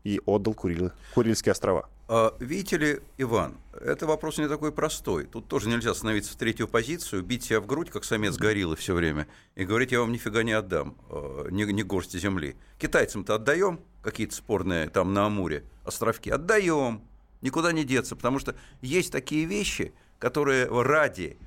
и 0.06 0.22
отдал 0.26 0.54
Курильские 0.54 1.52
острова. 1.52 1.90
А, 2.08 2.34
видите 2.40 2.78
ли, 2.78 3.00
Иван, 3.18 3.58
это 3.74 4.08
вопрос 4.08 4.38
не 4.38 4.48
такой 4.48 4.72
простой. 4.72 5.26
Тут 5.26 5.48
тоже 5.48 5.70
нельзя 5.70 5.94
становиться 5.94 6.32
в 6.34 6.38
третью 6.38 6.68
позицию, 6.68 7.22
бить 7.22 7.44
себя 7.44 7.60
в 7.60 7.68
грудь, 7.68 7.92
как 7.92 8.04
самец 8.04 8.38
гориллы 8.38 8.76
все 8.78 8.96
время, 8.96 9.28
и 9.56 9.66
говорить, 9.66 9.92
я 9.92 10.00
вам 10.00 10.12
нифига 10.12 10.42
не 10.42 10.54
отдам, 10.54 10.96
ни, 11.52 11.66
ни 11.66 11.84
горсти 11.84 12.18
земли. 12.18 12.56
Китайцам-то 12.80 13.36
отдаем, 13.36 13.82
какие-то 14.02 14.34
спорные 14.36 14.90
там 14.90 15.14
на 15.14 15.28
Амуре 15.28 15.66
островки, 15.90 16.30
отдаем, 16.30 17.02
никуда 17.42 17.72
не 17.72 17.84
деться, 17.84 18.16
потому 18.16 18.40
что 18.40 18.56
есть 18.82 19.12
такие 19.12 19.46
вещи, 19.46 19.94
которые 20.18 20.66
ради 20.68 21.38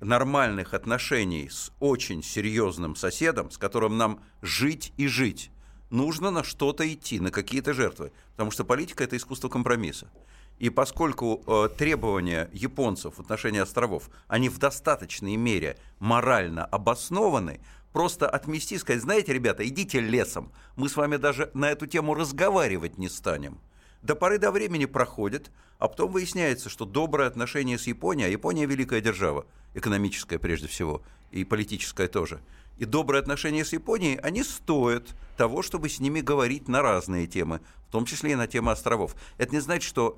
нормальных 0.00 0.74
отношений 0.74 1.48
с 1.50 1.72
очень 1.80 2.22
серьезным 2.22 2.96
соседом, 2.96 3.50
с 3.50 3.58
которым 3.58 3.96
нам 3.98 4.20
жить 4.42 4.92
и 4.96 5.06
жить, 5.06 5.50
нужно 5.90 6.30
на 6.30 6.44
что-то 6.44 6.90
идти, 6.92 7.20
на 7.20 7.30
какие-то 7.30 7.72
жертвы, 7.74 8.12
потому 8.32 8.50
что 8.50 8.64
политика– 8.64 9.04
это 9.04 9.16
искусство 9.16 9.48
компромисса. 9.48 10.10
И 10.58 10.70
поскольку 10.70 11.42
э, 11.46 11.68
требования 11.76 12.50
японцев 12.52 13.14
в 13.16 13.20
отношении 13.20 13.60
островов, 13.60 14.10
они 14.26 14.48
в 14.48 14.58
достаточной 14.58 15.36
мере 15.36 15.78
морально 16.00 16.64
обоснованы, 16.64 17.60
просто 17.92 18.28
отмести 18.28 18.76
сказать, 18.78 19.02
знаете, 19.02 19.32
ребята, 19.32 19.66
идите 19.66 20.00
лесом, 20.00 20.52
мы 20.76 20.88
с 20.88 20.96
вами 20.96 21.16
даже 21.16 21.50
на 21.54 21.70
эту 21.70 21.86
тему 21.86 22.14
разговаривать 22.14 22.98
не 22.98 23.08
станем. 23.08 23.60
До 24.08 24.16
поры 24.16 24.38
до 24.38 24.50
времени 24.50 24.86
проходит, 24.86 25.50
а 25.78 25.86
потом 25.86 26.10
выясняется, 26.10 26.70
что 26.70 26.86
доброе 26.86 27.28
отношение 27.28 27.78
с 27.78 27.86
Японией, 27.86 28.28
а 28.28 28.30
Япония 28.30 28.64
великая 28.64 29.02
держава, 29.02 29.44
экономическая 29.74 30.38
прежде 30.38 30.66
всего, 30.66 31.02
и 31.30 31.44
политическая 31.44 32.08
тоже, 32.08 32.40
и 32.78 32.86
добрые 32.86 33.20
отношения 33.20 33.66
с 33.66 33.74
Японией, 33.74 34.16
они 34.20 34.44
стоят 34.44 35.14
того, 35.36 35.60
чтобы 35.60 35.90
с 35.90 36.00
ними 36.00 36.22
говорить 36.22 36.68
на 36.68 36.80
разные 36.80 37.26
темы, 37.26 37.60
в 37.86 37.92
том 37.92 38.06
числе 38.06 38.32
и 38.32 38.34
на 38.34 38.46
темы 38.46 38.72
островов. 38.72 39.14
Это 39.36 39.54
не 39.54 39.60
значит, 39.60 39.86
что 39.86 40.16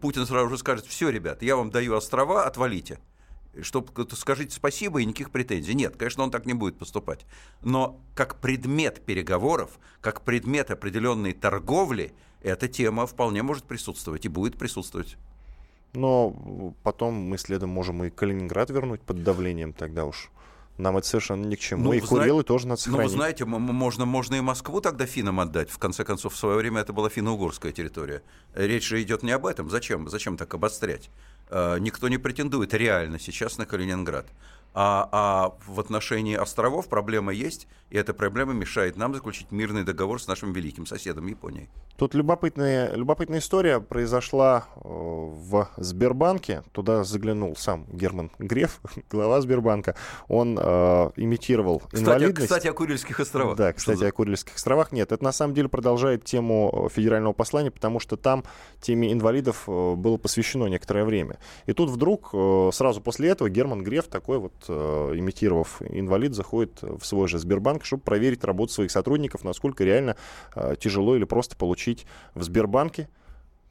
Путин 0.00 0.24
сразу 0.24 0.48
же 0.48 0.56
скажет, 0.56 0.86
все, 0.86 1.10
ребят, 1.10 1.42
я 1.42 1.56
вам 1.56 1.70
даю 1.70 1.96
острова, 1.96 2.46
отвалите 2.46 2.98
чтобы 3.62 3.90
скажите 4.14 4.54
спасибо 4.54 5.00
и 5.00 5.04
никаких 5.04 5.30
претензий. 5.30 5.74
Нет, 5.74 5.96
конечно, 5.96 6.22
он 6.22 6.30
так 6.30 6.46
не 6.46 6.54
будет 6.54 6.78
поступать. 6.78 7.26
Но 7.62 8.00
как 8.14 8.40
предмет 8.40 9.04
переговоров, 9.04 9.78
как 10.00 10.22
предмет 10.22 10.70
определенной 10.70 11.32
торговли, 11.32 12.12
эта 12.42 12.68
тема 12.68 13.06
вполне 13.06 13.42
может 13.42 13.64
присутствовать 13.64 14.24
и 14.24 14.28
будет 14.28 14.56
присутствовать. 14.56 15.16
Но 15.94 16.74
потом 16.82 17.14
мы 17.14 17.38
следом 17.38 17.70
можем 17.70 18.04
и 18.04 18.10
Калининград 18.10 18.70
вернуть 18.70 19.00
под 19.00 19.22
давлением 19.22 19.72
тогда 19.72 20.04
уж. 20.04 20.30
Нам 20.76 20.96
это 20.96 21.08
совершенно 21.08 21.44
ни 21.44 21.56
к 21.56 21.58
чему. 21.58 21.84
Ну, 21.84 21.92
и 21.92 22.00
Курилы 22.00 22.42
зна... 22.42 22.46
тоже 22.46 22.68
надо 22.68 22.80
сохранить. 22.80 23.06
Ну, 23.06 23.10
вы 23.10 23.16
знаете, 23.16 23.44
можно, 23.44 24.04
можно 24.04 24.36
и 24.36 24.40
Москву 24.40 24.80
тогда 24.80 25.06
финнам 25.06 25.40
отдать. 25.40 25.70
В 25.70 25.78
конце 25.78 26.04
концов, 26.04 26.34
в 26.34 26.36
свое 26.36 26.56
время 26.56 26.82
это 26.82 26.92
была 26.92 27.08
финно-угорская 27.08 27.72
территория. 27.72 28.22
Речь 28.54 28.86
же 28.86 29.02
идет 29.02 29.24
не 29.24 29.32
об 29.32 29.44
этом. 29.46 29.68
Зачем? 29.70 30.08
Зачем 30.08 30.36
так 30.36 30.54
обострять? 30.54 31.10
Э, 31.50 31.78
никто 31.80 32.08
не 32.08 32.16
претендует 32.16 32.74
реально 32.74 33.18
сейчас 33.18 33.58
на 33.58 33.66
Калининград. 33.66 34.28
А, 34.74 35.08
а 35.10 35.54
в 35.66 35.80
отношении 35.80 36.36
островов 36.36 36.88
проблема 36.88 37.32
есть, 37.32 37.66
и 37.90 37.96
эта 37.96 38.14
проблема 38.14 38.52
мешает 38.52 38.96
нам 38.96 39.14
заключить 39.14 39.50
мирный 39.50 39.82
договор 39.82 40.20
с 40.20 40.28
нашим 40.28 40.52
великим 40.52 40.86
соседом 40.86 41.26
Японией. 41.26 41.68
Тут 41.96 42.14
любопытная, 42.14 42.94
любопытная 42.94 43.40
история 43.40 43.80
произошла 43.80 44.66
э, 44.76 44.80
в 44.84 45.68
Сбербанке. 45.78 46.62
Туда 46.70 47.02
заглянул 47.02 47.56
сам 47.56 47.86
Герман 47.90 48.30
Греф, 48.38 48.80
глава 49.10 49.40
Сбербанка. 49.40 49.96
Он 50.28 50.56
э, 50.56 51.10
имитировал 51.16 51.80
кстати, 51.80 52.02
инвалидность. 52.02 52.46
Кстати, 52.48 52.68
о 52.68 52.72
Курильских 52.72 53.18
островах. 53.18 53.56
Да, 53.56 53.72
кстати, 53.72 54.04
о 54.04 54.12
Курильских 54.12 54.54
островах. 54.54 54.92
Нет, 54.92 55.10
это 55.10 55.24
на 55.24 55.32
самом 55.32 55.54
деле 55.54 55.68
продолжает 55.68 56.24
тему 56.24 56.88
федерального 56.94 57.32
послания, 57.32 57.72
потому 57.72 57.98
что 57.98 58.16
там 58.16 58.44
теме 58.80 59.12
инвалидов 59.12 59.64
э, 59.66 59.94
было 59.96 60.18
посвящено 60.18 60.66
некоторое 60.66 61.04
время. 61.04 61.38
И 61.66 61.72
тут 61.72 61.90
вдруг, 61.90 62.30
э, 62.32 62.70
сразу 62.72 63.00
после 63.00 63.30
этого, 63.30 63.50
Герман 63.50 63.82
Греф, 63.82 64.06
такой 64.06 64.38
вот 64.38 64.52
Э, 64.68 65.12
имитировав 65.14 65.80
инвалид, 65.82 66.34
заходит 66.34 66.82
в 66.82 67.04
свой 67.04 67.28
же 67.28 67.38
Сбербанк, 67.38 67.84
чтобы 67.84 68.02
проверить 68.02 68.44
работу 68.44 68.72
своих 68.72 68.90
сотрудников, 68.90 69.44
насколько 69.44 69.84
реально 69.84 70.16
э, 70.54 70.74
тяжело 70.78 71.16
или 71.16 71.24
просто 71.24 71.56
получить 71.56 72.06
в 72.34 72.42
Сбербанке 72.42 73.08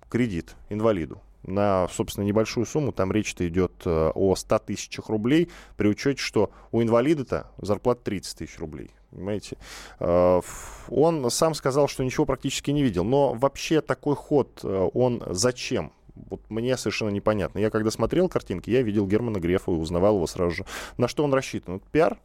кредит 0.10 0.56
инвалиду 0.70 1.22
на, 1.44 1.88
собственно, 1.90 2.26
небольшую 2.26 2.66
сумму. 2.66 2.92
Там 2.92 3.12
речь-то 3.12 3.48
идет 3.48 3.74
э, 3.86 4.12
о 4.14 4.36
100 4.36 4.60
тысячах 4.60 5.10
рублей, 5.10 5.50
при 5.76 5.88
учете, 5.88 6.22
что 6.22 6.52
у 6.72 6.82
инвалида-то 6.82 7.52
зарплата 7.62 8.02
30 8.04 8.38
тысяч 8.38 8.60
рублей. 8.60 8.92
Понимаете? 9.10 9.58
Он 10.00 11.32
сам 11.32 11.54
сказал, 11.54 11.88
что 11.88 12.04
ничего 12.04 12.26
практически 12.26 12.72
не 12.72 12.84
видел. 12.84 13.06
Но 13.06 13.34
вообще 13.34 13.80
такой 13.80 14.18
ход, 14.18 14.60
он 14.64 15.24
зачем? 15.28 15.94
Вот 16.30 16.42
мне 16.50 16.78
совершенно 16.78 17.10
непонятно. 17.10 17.60
Я 17.60 17.70
когда 17.70 17.92
смотрел 17.92 18.30
картинки, 18.30 18.70
я 18.70 18.82
видел 18.82 19.08
Германа 19.08 19.40
Грефа 19.40 19.72
и 19.72 19.76
узнавал 19.76 20.16
его 20.16 20.28
сразу 20.28 20.52
же. 20.52 20.66
На 20.98 21.08
что 21.08 21.24
он 21.24 21.34
рассчитан? 21.34 21.76
Это 21.76 21.86
пиар? 21.92 22.18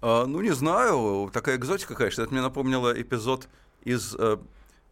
А, 0.00 0.26
ну, 0.26 0.40
не 0.40 0.52
знаю. 0.52 1.30
Такая 1.32 1.56
экзотика, 1.56 1.94
конечно. 1.94 2.22
Это 2.22 2.32
мне 2.32 2.42
напомнило 2.42 2.92
эпизод 3.00 3.48
из 3.82 4.14
э, 4.18 4.38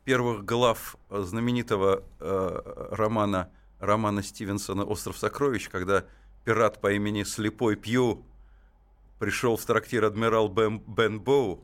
первых 0.05 0.45
глав 0.45 0.97
знаменитого 1.11 2.03
э, 2.21 2.88
романа, 2.90 3.51
романа 3.79 4.23
Стивенсона 4.23 4.85
«Остров 4.85 5.18
сокровищ», 5.18 5.68
когда 5.68 6.05
пират 6.45 6.81
по 6.81 6.92
имени 6.92 7.23
Слепой 7.23 7.77
Пью 7.77 8.25
пришел 9.18 9.57
в 9.57 9.64
трактир 9.64 10.05
адмирал 10.05 10.49
Бен, 10.49 10.81
Бен 10.81 11.21
Боу 11.21 11.61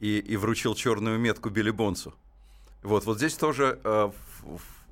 и, 0.00 0.18
и 0.18 0.36
вручил 0.36 0.74
черную 0.74 1.18
метку 1.18 1.50
Билли 1.50 1.70
Бонсу. 1.70 2.14
Вот, 2.82 3.04
вот 3.04 3.18
здесь 3.18 3.34
тоже, 3.34 3.78
э, 3.84 4.10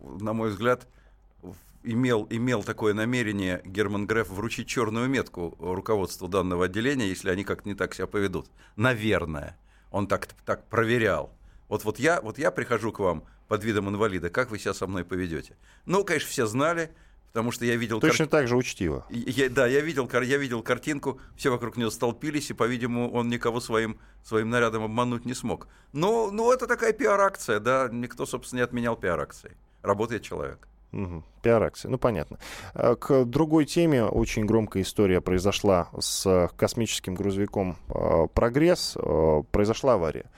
на 0.03 0.33
мой 0.33 0.51
взгляд, 0.51 0.87
имел, 1.85 2.27
имел 2.31 2.63
такое 2.63 2.95
намерение 2.95 3.61
Герман 3.65 4.07
Греф 4.07 4.29
вручить 4.31 4.67
черную 4.67 5.09
метку 5.09 5.57
руководству 5.61 6.27
данного 6.27 6.65
отделения, 6.65 7.09
если 7.09 7.31
они 7.31 7.45
как-то 7.45 7.69
не 7.69 7.75
так 7.75 7.95
себя 7.95 8.07
поведут. 8.07 8.49
Наверное. 8.77 9.57
Он 9.91 10.09
так, 10.09 10.27
так 10.45 10.69
проверял. 10.69 11.33
Вот, 11.69 11.85
вот, 11.85 11.99
я, 11.99 12.21
вот 12.21 12.39
я 12.39 12.51
прихожу 12.51 12.91
к 12.91 12.99
вам 12.99 13.25
под 13.47 13.63
видом 13.63 13.89
инвалида, 13.89 14.31
как 14.31 14.51
вы 14.51 14.59
себя 14.59 14.75
со 14.75 14.87
мной 14.87 15.05
поведете? 15.05 15.57
Ну, 15.87 16.05
конечно, 16.05 16.29
все 16.29 16.47
знали, 16.47 16.91
потому 17.29 17.53
что 17.53 17.65
я 17.65 17.77
видел... 17.77 18.01
Точно 18.01 18.25
кар... 18.25 18.41
так 18.41 18.49
же 18.49 18.57
учтиво. 18.57 19.07
Я, 19.11 19.49
да, 19.49 19.67
я 19.67 19.81
видел, 19.81 20.11
я 20.13 20.39
видел 20.39 20.63
картинку, 20.63 21.21
все 21.37 21.51
вокруг 21.51 21.77
него 21.77 21.91
столпились, 21.91 22.51
и, 22.51 22.55
по-видимому, 22.55 23.13
он 23.13 23.29
никого 23.29 23.61
своим, 23.61 23.99
своим 24.25 24.51
нарядом 24.51 24.83
обмануть 24.83 25.25
не 25.27 25.35
смог. 25.35 25.69
Но 25.93 26.31
ну, 26.31 26.53
это 26.53 26.67
такая 26.67 26.93
пиар-акция, 26.93 27.61
да, 27.61 27.89
никто, 27.91 28.27
собственно, 28.27 28.61
не 28.61 28.65
отменял 28.65 28.97
пиар-акции. 28.97 29.57
Работает 29.83 30.23
человек. 30.23 30.67
Пиар-акция, 31.43 31.91
ну 31.91 31.99
понятно. 31.99 32.39
А, 32.75 32.95
к 32.95 33.25
другой 33.25 33.65
теме 33.67 34.05
очень 34.05 34.47
громкая 34.47 34.83
история 34.83 35.21
произошла 35.21 35.89
с 35.99 36.51
космическим 36.57 37.15
грузовиком 37.15 37.77
а, 37.89 38.27
«Прогресс». 38.29 38.97
Произошла 39.51 39.95
авария. 39.95 40.31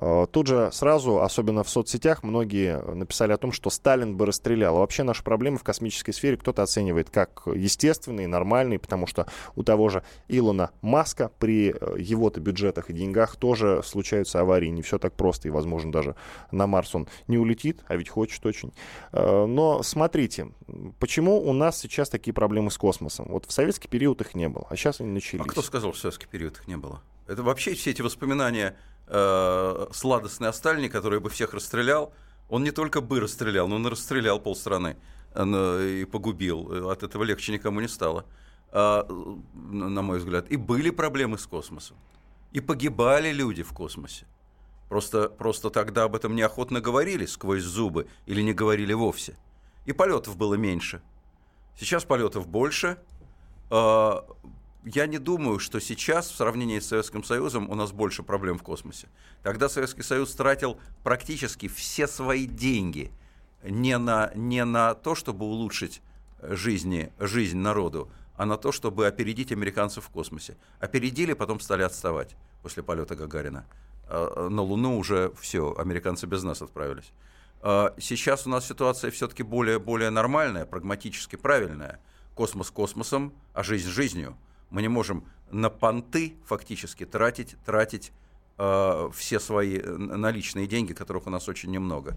Э, 0.00 0.26
тут 0.30 0.46
же 0.46 0.70
сразу, 0.72 1.20
особенно 1.20 1.62
в 1.62 1.68
соцсетях, 1.68 2.22
многие 2.22 2.80
написали 2.94 3.32
о 3.32 3.36
том, 3.36 3.52
что 3.52 3.68
Сталин 3.68 4.16
бы 4.16 4.24
расстрелял. 4.26 4.76
А 4.76 4.80
вообще 4.80 5.02
наши 5.02 5.22
проблемы 5.22 5.58
в 5.58 5.62
космической 5.62 6.12
сфере 6.12 6.38
кто-то 6.38 6.62
оценивает 6.62 7.10
как 7.10 7.42
естественные, 7.46 8.26
нормальные, 8.26 8.78
потому 8.78 9.06
что 9.06 9.26
у 9.56 9.62
того 9.62 9.90
же 9.90 10.02
Илона 10.28 10.70
Маска 10.80 11.30
при 11.38 11.74
э, 11.78 11.96
его-то 11.98 12.40
бюджетах 12.40 12.88
и 12.88 12.94
деньгах 12.94 13.36
тоже 13.36 13.82
случаются 13.84 14.40
аварии. 14.40 14.68
Не 14.68 14.82
все 14.82 14.98
так 14.98 15.12
просто, 15.14 15.48
и, 15.48 15.50
возможно, 15.50 15.92
даже 15.92 16.16
на 16.50 16.66
Марс 16.66 16.94
он 16.94 17.06
не 17.28 17.36
улетит, 17.36 17.84
а 17.86 17.96
ведь 17.96 18.08
хочет 18.08 18.44
очень. 18.46 18.72
Э, 19.12 19.44
но 19.44 19.82
смотрите, 19.82 20.48
почему 20.98 21.38
у 21.46 21.52
нас 21.52 21.78
сейчас 21.78 22.08
такие 22.08 22.32
проблемы 22.32 22.70
с 22.70 22.78
космосом? 22.78 23.26
Вот 23.28 23.44
в 23.44 23.52
советский 23.52 23.88
период 23.88 24.22
их 24.22 24.34
не 24.34 24.48
было, 24.48 24.66
а 24.70 24.76
сейчас 24.76 25.00
они 25.00 25.10
начались. 25.10 25.44
А 25.44 25.48
кто 25.48 25.60
сказал, 25.60 25.90
что 25.90 25.98
в 25.98 26.02
советский 26.02 26.26
период 26.26 26.56
их 26.56 26.68
не 26.68 26.78
было? 26.78 27.02
Это 27.26 27.42
вообще 27.44 27.74
все 27.74 27.90
эти 27.90 28.02
воспоминания 28.02 28.76
э, 29.10 29.86
сладостный 29.92 30.48
Остальни, 30.48 30.88
который 30.88 31.20
бы 31.20 31.28
всех 31.28 31.52
расстрелял, 31.52 32.12
он 32.48 32.64
не 32.64 32.70
только 32.70 33.00
бы 33.00 33.20
расстрелял, 33.20 33.68
но 33.68 33.76
он 33.76 33.86
расстрелял 33.86 34.40
полстраны 34.40 34.96
и 35.34 36.06
погубил. 36.10 36.90
От 36.90 37.04
этого 37.04 37.22
легче 37.22 37.52
никому 37.52 37.80
не 37.80 37.86
стало, 37.86 38.24
а, 38.72 39.06
на 39.54 40.02
мой 40.02 40.18
взгляд. 40.18 40.50
И 40.50 40.56
были 40.56 40.90
проблемы 40.90 41.38
с 41.38 41.46
космосом. 41.46 41.96
И 42.50 42.60
погибали 42.60 43.30
люди 43.30 43.62
в 43.62 43.72
космосе. 43.72 44.26
Просто, 44.88 45.28
просто 45.28 45.70
тогда 45.70 46.04
об 46.04 46.16
этом 46.16 46.34
неохотно 46.34 46.80
говорили 46.80 47.26
сквозь 47.26 47.62
зубы 47.62 48.08
или 48.26 48.42
не 48.42 48.52
говорили 48.52 48.92
вовсе. 48.92 49.36
И 49.86 49.92
полетов 49.92 50.36
было 50.36 50.54
меньше. 50.54 51.00
Сейчас 51.78 52.04
полетов 52.04 52.48
больше. 52.48 52.98
А, 53.70 54.24
я 54.84 55.06
не 55.06 55.18
думаю, 55.18 55.58
что 55.58 55.80
сейчас 55.80 56.30
в 56.30 56.36
сравнении 56.36 56.78
с 56.78 56.88
Советским 56.88 57.22
Союзом 57.22 57.68
у 57.70 57.74
нас 57.74 57.92
больше 57.92 58.22
проблем 58.22 58.58
в 58.58 58.62
космосе. 58.62 59.08
Тогда 59.42 59.68
Советский 59.68 60.02
Союз 60.02 60.34
тратил 60.34 60.78
практически 61.02 61.68
все 61.68 62.06
свои 62.06 62.46
деньги 62.46 63.12
не 63.62 63.98
на, 63.98 64.32
не 64.34 64.64
на 64.64 64.94
то, 64.94 65.14
чтобы 65.14 65.44
улучшить 65.44 66.00
жизни, 66.42 67.12
жизнь 67.18 67.58
народу, 67.58 68.10
а 68.36 68.46
на 68.46 68.56
то, 68.56 68.72
чтобы 68.72 69.06
опередить 69.06 69.52
американцев 69.52 70.04
в 70.04 70.08
космосе. 70.08 70.56
Опередили, 70.78 71.34
потом 71.34 71.60
стали 71.60 71.82
отставать 71.82 72.34
после 72.62 72.82
полета 72.82 73.14
Гагарина. 73.16 73.66
А, 74.06 74.48
на 74.48 74.62
Луну 74.62 74.96
уже 74.96 75.32
все, 75.38 75.74
американцы 75.76 76.26
без 76.26 76.42
нас 76.42 76.62
отправились. 76.62 77.12
А, 77.60 77.94
сейчас 77.98 78.46
у 78.46 78.50
нас 78.50 78.66
ситуация 78.66 79.10
все-таки 79.10 79.42
более, 79.42 79.78
более 79.78 80.08
нормальная, 80.08 80.64
прагматически 80.64 81.36
правильная. 81.36 82.00
Космос 82.34 82.70
космосом, 82.70 83.34
а 83.52 83.62
жизнь 83.62 83.90
жизнью– 83.90 84.38
мы 84.70 84.82
не 84.82 84.88
можем 84.88 85.24
на 85.50 85.70
понты 85.70 86.36
фактически 86.46 87.04
тратить, 87.04 87.56
тратить 87.64 88.12
э, 88.58 89.10
все 89.14 89.40
свои 89.40 89.78
э, 89.78 89.96
наличные 89.96 90.66
деньги, 90.66 90.92
которых 90.92 91.26
у 91.26 91.30
нас 91.30 91.48
очень 91.48 91.70
немного. 91.70 92.16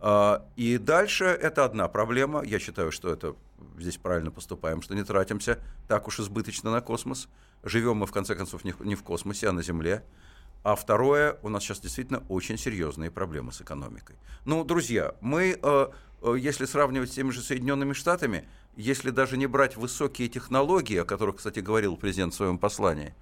Э, 0.00 0.40
и 0.56 0.78
дальше 0.78 1.24
это 1.24 1.64
одна 1.64 1.88
проблема. 1.88 2.44
Я 2.44 2.58
считаю, 2.58 2.92
что 2.92 3.12
это 3.12 3.34
здесь 3.78 3.96
правильно 3.96 4.30
поступаем, 4.30 4.82
что 4.82 4.94
не 4.94 5.04
тратимся 5.04 5.58
так 5.88 6.06
уж 6.06 6.20
избыточно 6.20 6.70
на 6.70 6.80
космос. 6.80 7.28
Живем 7.62 7.96
мы, 7.96 8.06
в 8.06 8.12
конце 8.12 8.34
концов, 8.34 8.64
не, 8.64 8.74
не 8.80 8.94
в 8.94 9.02
космосе, 9.02 9.48
а 9.48 9.52
на 9.52 9.62
Земле. 9.62 10.04
А 10.62 10.76
второе, 10.76 11.38
у 11.42 11.50
нас 11.50 11.62
сейчас 11.62 11.80
действительно 11.80 12.22
очень 12.28 12.56
серьезные 12.56 13.10
проблемы 13.10 13.52
с 13.52 13.60
экономикой. 13.60 14.16
Ну, 14.46 14.64
друзья, 14.64 15.14
мы, 15.20 15.58
э, 15.62 15.88
если 16.32 16.64
сравнивать 16.64 17.12
с 17.12 17.14
теми 17.14 17.30
же 17.30 17.42
Соединенными 17.42 17.92
Штатами, 17.92 18.48
если 18.76 19.10
даже 19.10 19.36
не 19.36 19.46
брать 19.46 19.76
высокие 19.76 20.28
технологии, 20.28 20.96
о 20.96 21.04
которых, 21.04 21.36
кстати, 21.36 21.60
говорил 21.60 21.96
президент 21.96 22.32
в 22.32 22.36
своем 22.36 22.58
послании, 22.58 23.14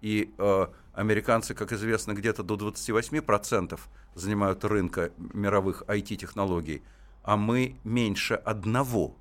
и 0.00 0.32
э, 0.38 0.66
американцы, 0.94 1.54
как 1.54 1.72
известно, 1.72 2.12
где-то 2.14 2.42
до 2.42 2.54
28% 2.54 3.78
занимают 4.14 4.64
рынка 4.64 5.12
мировых 5.18 5.82
IT-технологий, 5.86 6.82
а 7.22 7.36
мы 7.36 7.76
меньше 7.84 8.34
одного. 8.34 9.14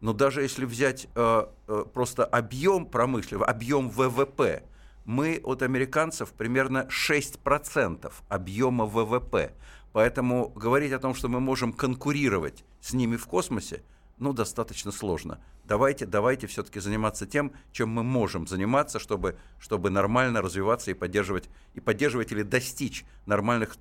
Но 0.00 0.12
даже 0.12 0.42
если 0.42 0.66
взять 0.66 1.08
э, 1.14 1.46
э, 1.66 1.84
просто 1.92 2.24
объем 2.26 2.84
промышленного, 2.84 3.46
объем 3.46 3.88
ВВП, 3.88 4.62
мы 5.04 5.40
от 5.44 5.62
американцев 5.62 6.32
примерно 6.32 6.88
6% 6.90 8.12
объема 8.28 8.86
ВВП. 8.86 9.52
Поэтому 9.92 10.48
говорить 10.48 10.92
о 10.92 10.98
том, 10.98 11.14
что 11.14 11.28
мы 11.28 11.40
можем 11.40 11.72
конкурировать 11.72 12.64
с 12.80 12.92
ними 12.92 13.16
в 13.16 13.26
космосе– 13.26 13.82
ну, 14.18 14.32
достаточно 14.32 14.92
сложно. 14.92 15.40
Давайте, 15.64 16.06
давайте 16.06 16.46
все-таки 16.46 16.78
заниматься 16.78 17.26
тем, 17.26 17.52
чем 17.72 17.88
мы 17.88 18.02
можем 18.02 18.46
заниматься, 18.46 18.98
чтобы, 18.98 19.36
чтобы 19.58 19.90
нормально 19.90 20.40
развиваться 20.40 20.90
и 20.90 20.94
поддерживать, 20.94 21.48
и 21.74 21.80
поддерживать 21.80 22.30
или 22.32 22.42
достичь 22.42 23.04
нормальных 23.26 23.76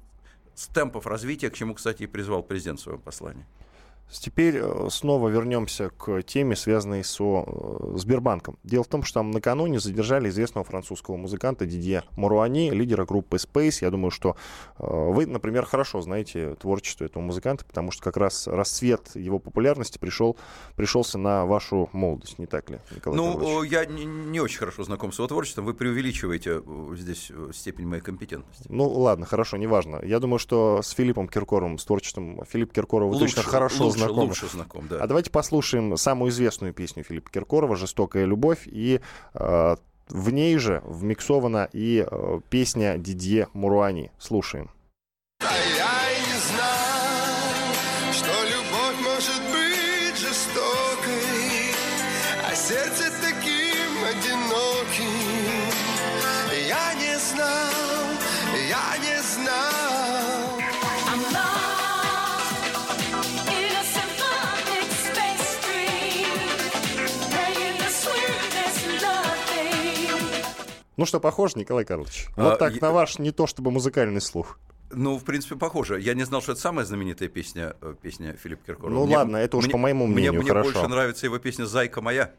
темпов 0.73 1.07
развития, 1.07 1.49
к 1.49 1.55
чему, 1.55 1.75
кстати, 1.75 2.03
и 2.03 2.07
призвал 2.07 2.41
президент 2.41 2.79
в 2.79 2.83
своем 2.83 2.99
послании. 2.99 3.45
Теперь 4.19 4.57
э, 4.57 4.87
снова 4.89 5.29
вернемся 5.29 5.89
к 5.89 6.21
теме, 6.23 6.55
связанной 6.55 7.03
со 7.03 7.45
э, 7.45 7.97
Сбербанком. 7.97 8.57
Дело 8.63 8.83
в 8.83 8.87
том, 8.87 9.03
что 9.03 9.19
там 9.19 9.31
накануне 9.31 9.79
задержали 9.79 10.29
известного 10.29 10.63
французского 10.63 11.17
музыканта 11.17 11.65
Дидье 11.65 12.03
Муруани, 12.15 12.71
лидера 12.71 13.05
группы 13.05 13.37
Space. 13.37 13.79
Я 13.81 13.89
думаю, 13.91 14.11
что 14.11 14.35
э, 14.77 14.85
вы, 14.85 15.25
например, 15.25 15.65
хорошо 15.65 16.01
знаете 16.01 16.55
творчество 16.55 17.05
этого 17.05 17.23
музыканта, 17.23 17.65
потому 17.65 17.91
что 17.91 18.03
как 18.03 18.17
раз 18.17 18.47
расцвет 18.47 19.15
его 19.15 19.39
популярности 19.39 19.97
пришел, 19.97 20.37
пришелся 20.75 21.17
на 21.17 21.45
вашу 21.45 21.89
молодость, 21.93 22.39
не 22.39 22.45
так 22.45 22.69
ли, 22.69 22.79
Николай 22.95 23.17
Ну, 23.17 23.33
Павлович? 23.33 23.71
я 23.71 23.85
не, 23.85 24.05
не 24.05 24.39
очень 24.39 24.59
хорошо 24.59 24.83
знаком 24.83 25.11
с 25.11 25.17
его 25.17 25.27
творчеством. 25.27 25.65
Вы 25.65 25.73
преувеличиваете 25.73 26.61
здесь 26.95 27.31
степень 27.53 27.87
моей 27.87 28.01
компетентности. 28.01 28.65
Ну, 28.69 28.87
ладно, 28.87 29.25
хорошо, 29.25 29.57
неважно. 29.57 29.99
Я 30.03 30.19
думаю, 30.19 30.39
что 30.39 30.81
с 30.81 30.91
Филиппом 30.91 31.27
Киркоровым, 31.27 31.77
с 31.77 31.85
творчеством 31.85 32.41
Филипп 32.47 32.73
Киркоров 32.73 33.11
лучше, 33.11 33.35
точно 33.35 33.43
хорошо 33.43 33.85
лучше, 33.85 34.02
знакомы. 34.05 34.27
Лучше 34.27 34.47
знаком, 34.47 34.87
да. 34.87 34.97
А 34.99 35.07
давайте 35.07 35.29
послушаем 35.29 35.97
самую 35.97 36.31
известную 36.31 36.73
песню 36.73 37.03
Филиппа 37.03 37.29
Киркорова 37.31 37.75
«Жестокая 37.75 38.25
любовь». 38.25 38.61
И 38.65 39.01
э, 39.33 39.75
в 40.09 40.29
ней 40.31 40.57
же 40.57 40.81
вмиксована 40.85 41.69
и 41.71 42.05
э, 42.09 42.39
песня 42.49 42.97
Дидье 42.97 43.47
Муруани. 43.53 44.11
Слушаем. 44.19 44.69
А 45.39 45.72
Ну 71.03 71.07
что, 71.07 71.19
похож, 71.19 71.57
Николай 71.57 71.83
Карлович? 71.83 72.29
Вот 72.37 72.53
а, 72.53 72.55
так, 72.55 72.75
я... 72.75 72.79
на 72.79 72.93
ваш 72.93 73.19
не 73.19 73.31
то 73.31 73.45
чтобы 73.45 73.71
музыкальный 73.71 74.21
слух. 74.21 74.57
Ну, 74.89 75.17
в 75.17 75.25
принципе, 75.25 75.57
похоже. 75.57 75.99
Я 75.99 76.13
не 76.13 76.23
знал, 76.23 76.41
что 76.41 76.53
это 76.53 76.61
самая 76.61 76.85
знаменитая 76.85 77.27
песня, 77.27 77.75
э, 77.81 77.95
песня 78.01 78.37
Филиппа 78.41 78.67
Киркорова. 78.67 78.99
Ну 78.99 79.05
мне, 79.05 79.17
ладно, 79.17 79.35
это 79.35 79.57
уж 79.57 79.65
мне, 79.65 79.73
по 79.73 79.77
моему 79.77 80.07
мнению 80.07 80.35
мне, 80.39 80.47
хорошо. 80.47 80.69
Мне 80.69 80.79
больше 80.79 80.89
нравится 80.89 81.25
его 81.25 81.39
песня 81.39 81.65
«Зайка 81.65 81.99
моя». 81.99 82.31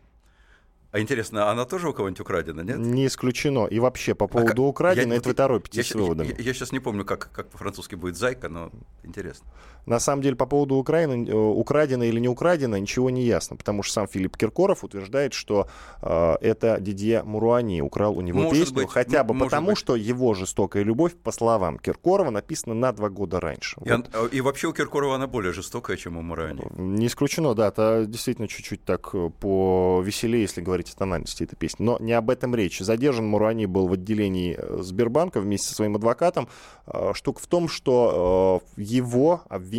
А 0.93 0.99
интересно, 0.99 1.51
она 1.51 1.67
тоже 1.67 1.91
у 1.91 1.93
кого-нибудь 1.93 2.21
украдена, 2.21 2.63
нет? 2.63 2.79
Не 2.79 3.07
исключено. 3.07 3.67
И 3.67 3.79
вообще, 3.81 4.15
по 4.15 4.25
а 4.25 4.29
поводу 4.29 4.65
а, 4.65 4.69
украдена, 4.69 5.13
это 5.13 5.29
вы 5.29 5.35
торопитесь 5.35 5.77
я, 5.77 5.93
с 5.93 5.95
выводами. 5.95 6.29
Я, 6.29 6.37
я, 6.39 6.43
я 6.45 6.55
сейчас 6.55 6.73
не 6.73 6.81
помню, 6.81 7.05
как, 7.05 7.31
как 7.33 7.51
по-французски 7.51 7.97
будет 7.97 8.17
«зайка», 8.17 8.49
но 8.49 8.71
Интересно. 9.05 9.47
На 9.87 10.01
самом 10.01 10.23
деле, 10.23 10.37
по 10.37 10.47
поводу 10.47 10.77
Украины, 10.77 11.29
э, 11.29 11.33
украдено 11.35 12.05
или 12.05 12.19
не 12.21 12.29
украдено, 12.29 12.77
ничего 12.79 13.11
не 13.11 13.23
ясно, 13.23 13.57
потому 13.57 13.83
что 13.83 13.93
сам 13.95 14.09
Филипп 14.09 14.37
Киркоров 14.37 14.85
утверждает, 14.85 15.35
что 15.35 15.69
э, 16.03 16.35
это 16.41 16.79
Дидье 16.81 17.23
Муруани 17.23 17.81
украл 17.83 18.17
у 18.17 18.21
него 18.21 18.41
Может 18.41 18.59
песню, 18.59 18.75
быть, 18.77 18.91
хотя 18.91 19.25
бы 19.25 19.39
потому, 19.39 19.69
быть. 19.69 19.79
что 19.79 19.95
его 19.97 20.35
жестокая 20.35 20.83
любовь, 20.83 21.15
по 21.15 21.33
словам 21.33 21.79
Киркорова, 21.79 22.31
написана 22.31 22.75
на 22.75 22.93
два 22.93 23.11
года 23.11 23.41
раньше. 23.41 23.77
И, 23.85 23.91
он- 23.91 24.07
э, 24.13 24.29
и 24.33 24.41
вообще 24.41 24.69
у 24.69 24.73
Киркорова 24.73 25.17
она 25.17 25.27
более 25.27 25.53
жестокая, 25.53 25.97
чем 25.97 26.17
у 26.17 26.23
Мурани. 26.23 26.63
Не 26.77 27.07
исключено, 27.07 27.55
да, 27.55 27.69
это 27.69 28.05
действительно 28.07 28.49
чуть-чуть 28.49 28.85
так 28.85 29.11
э, 29.15 29.31
повеселее, 29.41 30.43
если 30.43 30.61
говорить 30.63 30.91
о 30.91 30.97
тональности 30.97 31.45
этой 31.45 31.57
песни. 31.57 31.85
Но 31.85 31.99
не 32.01 32.13
об 32.13 32.31
этом 32.31 32.55
речь. 32.55 32.79
Задержан 32.79 33.27
Мурани 33.27 33.67
был 33.67 33.87
в 33.89 33.93
отделении 33.93 34.59
Сбербанка 34.81 35.41
вместе 35.41 35.69
со 35.69 35.75
своим 35.75 35.97
адвокатом. 35.97 36.49
Штука 37.13 37.41
в 37.41 37.47
том, 37.47 37.69
что 37.69 38.63
его 38.77 39.43
обвинили 39.49 39.74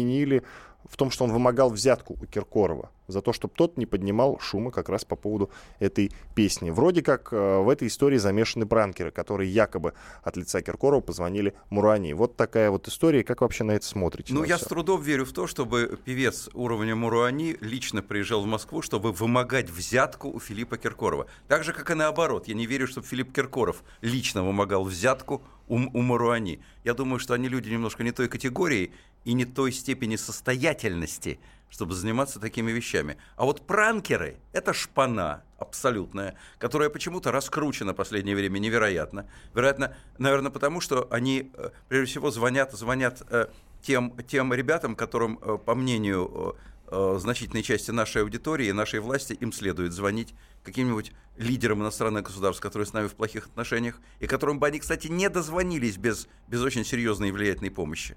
в 0.89 0.97
том, 0.97 1.11
что 1.11 1.23
он 1.25 1.31
вымогал 1.31 1.69
взятку 1.69 2.13
у 2.13 2.25
Киркорова 2.25 2.91
за 3.07 3.21
то, 3.21 3.33
чтобы 3.33 3.53
тот 3.55 3.77
не 3.77 3.85
поднимал 3.85 4.39
шума 4.39 4.71
как 4.71 4.89
раз 4.89 5.05
по 5.05 5.15
поводу 5.15 5.49
этой 5.79 6.11
песни. 6.33 6.69
Вроде 6.69 7.01
как 7.01 7.29
э, 7.31 7.59
в 7.59 7.69
этой 7.69 7.87
истории 7.87 8.17
замешаны 8.17 8.65
пранкеры, 8.65 9.11
которые 9.11 9.51
якобы 9.51 9.93
от 10.23 10.37
лица 10.37 10.61
Киркорова 10.61 11.01
позвонили 11.01 11.53
Мурани. 11.69 12.13
Вот 12.13 12.35
такая 12.35 12.71
вот 12.71 12.87
история. 12.87 13.23
Как 13.23 13.41
вообще 13.41 13.63
на 13.63 13.71
это 13.71 13.85
смотрите? 13.85 14.33
Ну, 14.33 14.43
я 14.43 14.57
всё? 14.57 14.65
с 14.65 14.69
трудом 14.69 15.01
верю 15.01 15.25
в 15.25 15.33
то, 15.33 15.47
чтобы 15.47 15.99
певец 16.03 16.49
уровня 16.53 16.95
Муруани 16.95 17.57
лично 17.61 18.01
приезжал 18.01 18.41
в 18.41 18.47
Москву, 18.47 18.81
чтобы 18.81 19.11
вымогать 19.11 19.69
взятку 19.69 20.29
у 20.29 20.39
Филиппа 20.39 20.77
Киркорова. 20.77 21.27
Так 21.47 21.63
же, 21.63 21.73
как 21.73 21.91
и 21.91 21.93
наоборот. 21.93 22.47
Я 22.47 22.55
не 22.55 22.65
верю, 22.65 22.87
чтобы 22.87 23.07
Филипп 23.07 23.33
Киркоров 23.33 23.83
лично 24.01 24.43
вымогал 24.43 24.83
взятку 24.83 25.43
у, 25.67 25.75
у 25.75 26.01
Муруани. 26.01 26.61
Я 26.83 26.93
думаю, 26.93 27.19
что 27.19 27.33
они 27.33 27.49
люди 27.49 27.69
немножко 27.69 28.03
не 28.03 28.11
той 28.11 28.27
категории 28.27 28.91
и 29.25 29.33
не 29.33 29.45
той 29.45 29.71
степени 29.71 30.15
состоятельности, 30.15 31.39
чтобы 31.69 31.93
заниматься 31.93 32.39
такими 32.39 32.71
вещами. 32.71 33.17
А 33.35 33.43
вот 33.43 33.67
пранкеры— 33.67 34.37
это 34.53 34.71
шпана 34.71 35.43
абсолютная, 35.57 36.35
которая 36.57 36.89
почему-то 36.89 37.31
раскручена 37.31 37.93
в 37.93 37.95
последнее 37.95 38.35
время 38.35 38.59
невероятно. 38.59 39.27
Вероятно, 39.53 39.95
наверное, 40.17 40.51
потому 40.51 40.79
что 40.79 41.07
они, 41.09 41.51
э, 41.53 41.71
прежде 41.89 42.11
всего, 42.11 42.31
звонят, 42.31 42.71
звонят 42.73 43.23
э, 43.29 43.47
тем, 43.81 44.15
тем 44.27 44.53
ребятам, 44.53 44.95
которым, 44.95 45.39
э, 45.41 45.57
по 45.57 45.75
мнению 45.75 46.55
значительной 46.91 47.63
части 47.63 47.89
нашей 47.89 48.21
аудитории, 48.21 48.69
нашей 48.69 48.99
власти, 48.99 49.33
им 49.33 49.51
следует 49.51 49.91
звонить 49.91 50.35
каким-нибудь 50.63 51.13
лидерам 51.35 51.81
иностранных 51.81 52.25
государств, 52.25 52.61
которые 52.61 52.85
с 52.85 52.93
нами 52.93 53.07
в 53.07 53.15
плохих 53.15 53.47
отношениях, 53.47 53.99
и 54.19 54.27
которым 54.27 54.59
бы 54.59 54.67
они, 54.67 54.77
кстати, 54.77 55.07
не 55.07 55.27
дозвонились 55.27 55.97
без, 55.97 56.27
без 56.47 56.61
очень 56.61 56.85
серьезной 56.85 57.29
и 57.29 57.31
влиятельной 57.31 57.71
помощи. 57.71 58.15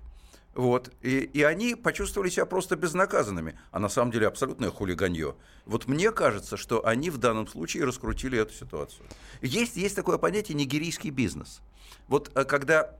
Вот. 0.59 0.93
И, 1.03 1.19
и 1.21 1.43
они 1.45 1.77
почувствовали 1.77 2.31
себя 2.31 2.45
просто 2.45 2.75
безнаказанными. 2.75 3.57
А 3.71 3.79
на 3.79 3.89
самом 3.89 4.11
деле 4.11 4.27
абсолютное 4.27 4.71
хулиганье. 4.71 5.37
Вот 5.67 5.87
мне 5.87 6.11
кажется, 6.11 6.57
что 6.57 6.85
они 6.85 7.11
в 7.11 7.19
данном 7.19 7.47
случае 7.47 7.85
раскрутили 7.85 8.37
эту 8.37 8.53
ситуацию. 8.53 9.07
Есть, 9.41 9.77
есть 9.77 9.95
такое 9.95 10.19
понятие 10.19 10.57
нигерийский 10.57 11.11
бизнес. 11.11 11.61
Вот 12.09 12.33
э, 12.35 12.43
когда... 12.43 12.97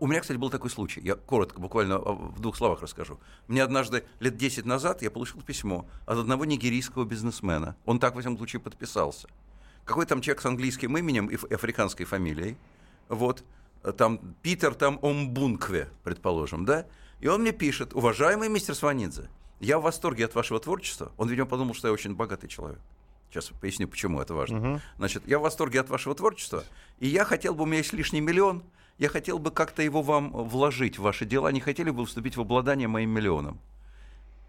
У 0.00 0.06
меня, 0.06 0.20
кстати, 0.20 0.36
был 0.36 0.50
такой 0.50 0.68
случай. 0.68 1.00
Я 1.00 1.14
коротко, 1.14 1.62
буквально 1.62 1.94
э, 1.94 2.12
в 2.12 2.40
двух 2.40 2.58
словах 2.58 2.82
расскажу. 2.82 3.18
Мне 3.48 3.62
однажды, 3.62 4.04
лет 4.18 4.36
10 4.36 4.66
назад, 4.66 5.00
я 5.00 5.10
получил 5.10 5.40
письмо 5.40 5.86
от 6.04 6.18
одного 6.18 6.44
нигерийского 6.44 7.06
бизнесмена. 7.06 7.74
Он 7.86 7.98
так, 7.98 8.14
во 8.14 8.20
всяком 8.20 8.36
случае, 8.36 8.60
подписался. 8.60 9.28
Какой 9.86 10.04
там 10.04 10.20
человек 10.20 10.42
с 10.42 10.44
английским 10.44 10.94
именем 10.98 11.28
и 11.28 11.36
африканской 11.54 12.04
фамилией. 12.04 12.58
Вот 13.08 13.44
там 13.96 14.18
Питер 14.42 14.74
там 14.74 14.98
Омбункве, 15.02 15.88
предположим, 16.04 16.64
да? 16.64 16.86
И 17.20 17.28
он 17.28 17.42
мне 17.42 17.52
пишет, 17.52 17.94
уважаемый 17.94 18.48
мистер 18.48 18.74
Сванидзе, 18.74 19.28
я 19.60 19.78
в 19.78 19.82
восторге 19.82 20.24
от 20.24 20.34
вашего 20.34 20.58
творчества. 20.58 21.12
Он, 21.18 21.28
видимо, 21.28 21.46
подумал, 21.46 21.74
что 21.74 21.88
я 21.88 21.92
очень 21.94 22.14
богатый 22.14 22.48
человек. 22.48 22.80
Сейчас 23.30 23.50
поясню, 23.60 23.86
почему 23.86 24.20
это 24.20 24.34
важно. 24.34 24.82
Значит, 24.96 25.22
я 25.26 25.38
в 25.38 25.42
восторге 25.42 25.80
от 25.80 25.88
вашего 25.88 26.14
творчества, 26.14 26.64
и 26.98 27.06
я 27.06 27.24
хотел 27.24 27.54
бы, 27.54 27.62
у 27.62 27.66
меня 27.66 27.78
есть 27.78 27.92
лишний 27.92 28.20
миллион, 28.20 28.62
я 28.98 29.08
хотел 29.08 29.38
бы 29.38 29.50
как-то 29.50 29.82
его 29.82 30.02
вам 30.02 30.32
вложить 30.32 30.98
в 30.98 31.02
ваши 31.02 31.24
дела, 31.24 31.52
не 31.52 31.60
хотели 31.60 31.90
бы 31.90 32.04
вступить 32.04 32.36
в 32.36 32.40
обладание 32.40 32.88
моим 32.88 33.10
миллионом. 33.10 33.60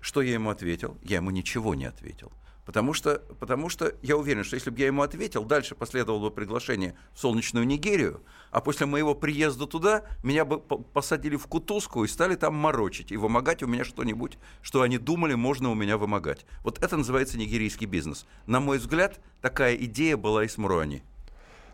Что 0.02 0.22
я 0.22 0.34
ему 0.34 0.50
ответил? 0.50 0.98
Я 1.04 1.17
ему 1.17 1.30
ничего 1.30 1.76
не 1.76 1.86
ответил. 1.86 2.32
Потому 2.65 2.93
что, 2.93 3.24
потому 3.39 3.69
что 3.69 3.95
я 4.02 4.15
уверен, 4.15 4.43
что 4.43 4.56
если 4.56 4.69
бы 4.69 4.80
я 4.80 4.88
ему 4.88 5.02
ответил, 5.02 5.43
дальше 5.43 5.74
последовало 5.74 6.30
бы 6.30 6.32
приглашение 6.32 6.95
в 7.13 7.19
солнечную 7.19 7.65
Нигерию, 7.65 8.21
а 8.52 8.62
после 8.62 8.86
моего 8.86 9.15
приезда 9.15 9.65
туда 9.65 10.04
меня 10.24 10.45
бы 10.45 10.60
по- 10.60 10.78
посадили 10.78 11.38
в 11.38 11.47
кутузку 11.47 12.04
и 12.04 12.08
стали 12.08 12.36
там 12.36 12.54
морочить 12.54 13.12
и 13.12 13.17
вымогать 13.17 13.63
у 13.63 13.67
меня 13.67 13.84
что-нибудь, 13.84 14.38
что 14.62 14.84
они 14.84 15.00
думали, 15.00 15.34
можно 15.34 15.71
у 15.71 15.76
меня 15.76 15.97
вымогать. 15.97 16.45
Вот 16.63 16.84
это 16.84 16.97
называется 16.97 17.38
нигерийский 17.38 17.88
бизнес. 17.88 18.28
На 18.45 18.60
мой 18.60 18.78
взгляд, 18.78 19.19
такая 19.41 19.76
идея 19.76 20.15
была 20.15 20.43
и 20.43 20.47
с 20.47 20.58
Муруани. 20.58 21.04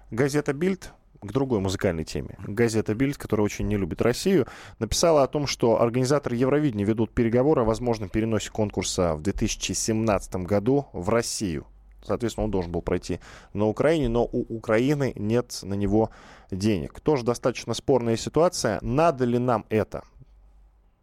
Газета 0.10 0.54
«Бильд» 0.54 0.94
к 1.22 1.32
другой 1.32 1.60
музыкальной 1.60 2.04
теме. 2.04 2.38
Газета 2.46 2.94
«Бильд», 2.94 3.18
которая 3.18 3.46
очень 3.46 3.68
не 3.68 3.78
любит 3.78 4.02
Россию, 4.02 4.48
написала 4.80 5.24
о 5.24 5.28
том, 5.28 5.48
что 5.48 5.82
организаторы 5.82 6.36
Евровидения 6.36 6.86
ведут 6.86 7.14
переговоры 7.14 7.62
о 7.62 7.66
возможном 7.66 8.10
переносе 8.10 8.52
конкурса 8.52 9.16
в 9.16 9.22
2017 9.22 10.36
году 10.38 10.88
в 10.94 11.10
Россию. 11.10 11.66
Соответственно, 12.04 12.46
он 12.46 12.52
должен 12.52 12.72
был 12.72 12.82
пройти 12.82 13.20
на 13.54 13.66
Украине, 13.66 14.08
но 14.08 14.24
у 14.24 14.56
Украины 14.56 15.14
нет 15.16 15.60
на 15.64 15.74
него 15.74 16.10
денег. 16.52 17.00
Тоже 17.02 17.24
достаточно 17.24 17.74
спорная 17.74 18.16
ситуация. 18.16 18.80
Надо 18.82 19.26
ли 19.26 19.38
нам 19.38 19.66
это? 19.70 20.04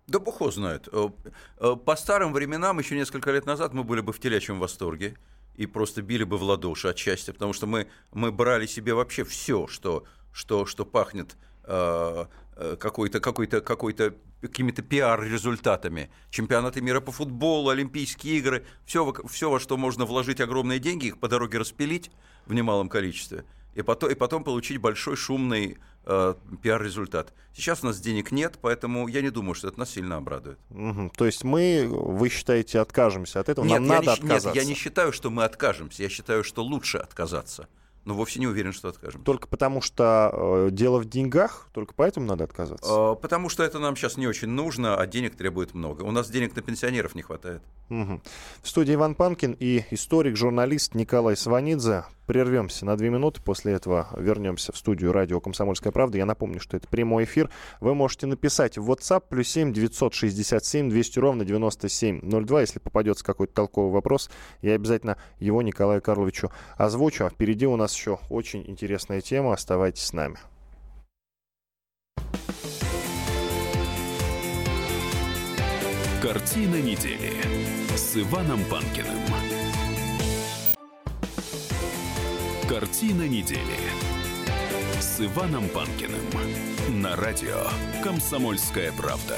Да 0.06 0.18
бог 0.18 0.40
его 0.40 0.50
знает. 0.50 0.88
Э, 0.92 1.08
э, 1.58 1.76
По 1.76 1.96
старым 1.96 2.32
временам, 2.32 2.78
еще 2.78 2.96
несколько 2.96 3.30
лет 3.32 3.46
назад, 3.46 3.72
мы 3.72 3.84
были 3.84 4.00
бы 4.00 4.12
в 4.12 4.20
телячьем 4.20 4.58
восторге 4.60 5.16
и 5.56 5.66
просто 5.66 6.02
били 6.02 6.24
бы 6.24 6.36
в 6.36 6.42
ладоши 6.42 6.88
от 6.88 6.98
счастья, 6.98 7.32
потому 7.32 7.52
что 7.52 7.66
мы, 7.66 7.88
мы 8.12 8.32
брали 8.32 8.66
себе 8.66 8.94
вообще 8.94 9.24
все, 9.24 9.66
что, 9.66 10.04
что, 10.32 10.66
что 10.66 10.84
пахнет 10.84 11.36
э, 11.64 12.26
э, 12.56 12.76
какой-то, 12.78 13.20
какой-то, 13.20 13.60
какой-то 13.60 14.14
какими-то 14.40 14.82
пиар-результатами. 14.82 16.10
Чемпионаты 16.30 16.82
мира 16.82 17.00
по 17.00 17.12
футболу, 17.12 17.70
Олимпийские 17.70 18.38
игры, 18.38 18.66
все, 18.84 19.14
все, 19.26 19.50
во 19.50 19.58
что 19.58 19.76
можно 19.76 20.04
вложить 20.04 20.40
огромные 20.40 20.78
деньги, 20.78 21.06
их 21.06 21.18
по 21.18 21.28
дороге 21.28 21.58
распилить 21.58 22.10
в 22.46 22.52
немалом 22.52 22.88
количестве, 22.90 23.44
и 23.74 23.82
потом, 23.82 24.10
и 24.10 24.14
потом 24.14 24.44
получить 24.44 24.78
большой 24.78 25.16
шумный 25.16 25.78
э, 26.06 26.34
пиар-результат. 26.62 27.32
Сейчас 27.54 27.82
у 27.82 27.86
нас 27.86 28.00
денег 28.00 28.30
нет, 28.32 28.58
поэтому 28.60 29.08
я 29.08 29.22
не 29.22 29.30
думаю, 29.30 29.54
что 29.54 29.68
это 29.68 29.78
нас 29.78 29.90
сильно 29.90 30.16
обрадует. 30.16 30.58
Мгм. 30.70 31.10
То 31.10 31.24
есть 31.26 31.44
мы, 31.44 31.86
вы 31.88 32.28
считаете, 32.28 32.80
откажемся 32.80 33.40
от 33.40 33.48
этого? 33.48 33.64
Нет, 33.64 33.80
нам 33.80 33.88
надо 33.88 34.10
не, 34.10 34.16
щ- 34.16 34.22
нет, 34.22 34.32
отказаться. 34.32 34.60
я 34.60 34.64
не 34.66 34.74
считаю, 34.74 35.12
что 35.12 35.30
мы 35.30 35.44
откажемся. 35.44 36.02
Я 36.02 36.08
считаю, 36.08 36.44
что 36.44 36.62
лучше 36.62 36.98
отказаться. 36.98 37.68
Но 38.04 38.12
вовсе 38.12 38.38
не 38.38 38.46
уверен, 38.46 38.74
что 38.74 38.88
откажемся. 38.88 39.24
Только 39.24 39.48
потому 39.48 39.80
что 39.80 40.30
э, 40.66 40.68
дело 40.72 40.98
в 40.98 41.06
деньгах, 41.06 41.68
только 41.72 41.94
поэтому 41.94 42.26
надо 42.26 42.44
отказаться. 42.44 42.86
Э, 42.86 43.16
Потому 43.18 43.48
что 43.48 43.62
это 43.62 43.78
нам 43.78 43.96
сейчас 43.96 44.18
не 44.18 44.26
очень 44.26 44.48
нужно, 44.48 44.98
а 44.98 45.06
денег 45.06 45.36
требует 45.36 45.72
много. 45.72 46.02
У 46.02 46.10
нас 46.10 46.28
денег 46.28 46.54
на 46.54 46.60
пенсионеров 46.60 47.14
не 47.14 47.22
хватает. 47.22 47.62
Мгм. 47.88 48.20
В 48.62 48.68
студии 48.68 48.92
Иван 48.94 49.14
Панкин 49.14 49.56
и 49.58 49.84
историк, 49.90 50.36
журналист 50.36 50.94
Николай 50.94 51.34
Сванидзе. 51.34 52.04
Прервемся 52.26 52.86
на 52.86 52.96
две 52.96 53.10
минуты, 53.10 53.42
после 53.42 53.74
этого 53.74 54.08
вернемся 54.16 54.72
в 54.72 54.78
студию 54.78 55.12
радио 55.12 55.40
«Комсомольская 55.40 55.92
правда». 55.92 56.18
Я 56.18 56.24
напомню, 56.24 56.58
что 56.58 56.76
это 56.76 56.88
прямой 56.88 57.24
эфир. 57.24 57.50
Вы 57.80 57.94
можете 57.94 58.26
написать 58.26 58.78
в 58.78 58.90
WhatsApp 58.90 59.24
плюс 59.28 59.48
7 59.48 59.72
967 59.72 60.88
200 60.88 61.18
ровно 61.18 61.44
9702. 61.44 62.60
Если 62.60 62.78
попадется 62.78 63.24
какой-то 63.24 63.52
толковый 63.52 63.92
вопрос, 63.92 64.30
я 64.62 64.74
обязательно 64.74 65.18
его 65.38 65.60
Николаю 65.60 66.00
Карловичу 66.00 66.50
озвучу. 66.76 67.26
А 67.26 67.30
впереди 67.30 67.66
у 67.66 67.76
нас 67.76 67.94
еще 67.94 68.18
очень 68.30 68.64
интересная 68.66 69.20
тема. 69.20 69.52
Оставайтесь 69.52 70.04
с 70.04 70.12
нами. 70.12 70.38
Картина 76.22 76.80
недели 76.80 77.32
с 77.94 78.16
Иваном 78.16 78.64
Панкиным. 78.70 79.43
Картина 82.68 83.28
недели 83.28 83.60
с 84.98 85.20
Иваном 85.20 85.68
Панкиным 85.68 86.22
на 87.02 87.14
радио 87.14 87.58
«Комсомольская 88.02 88.90
правда». 88.92 89.36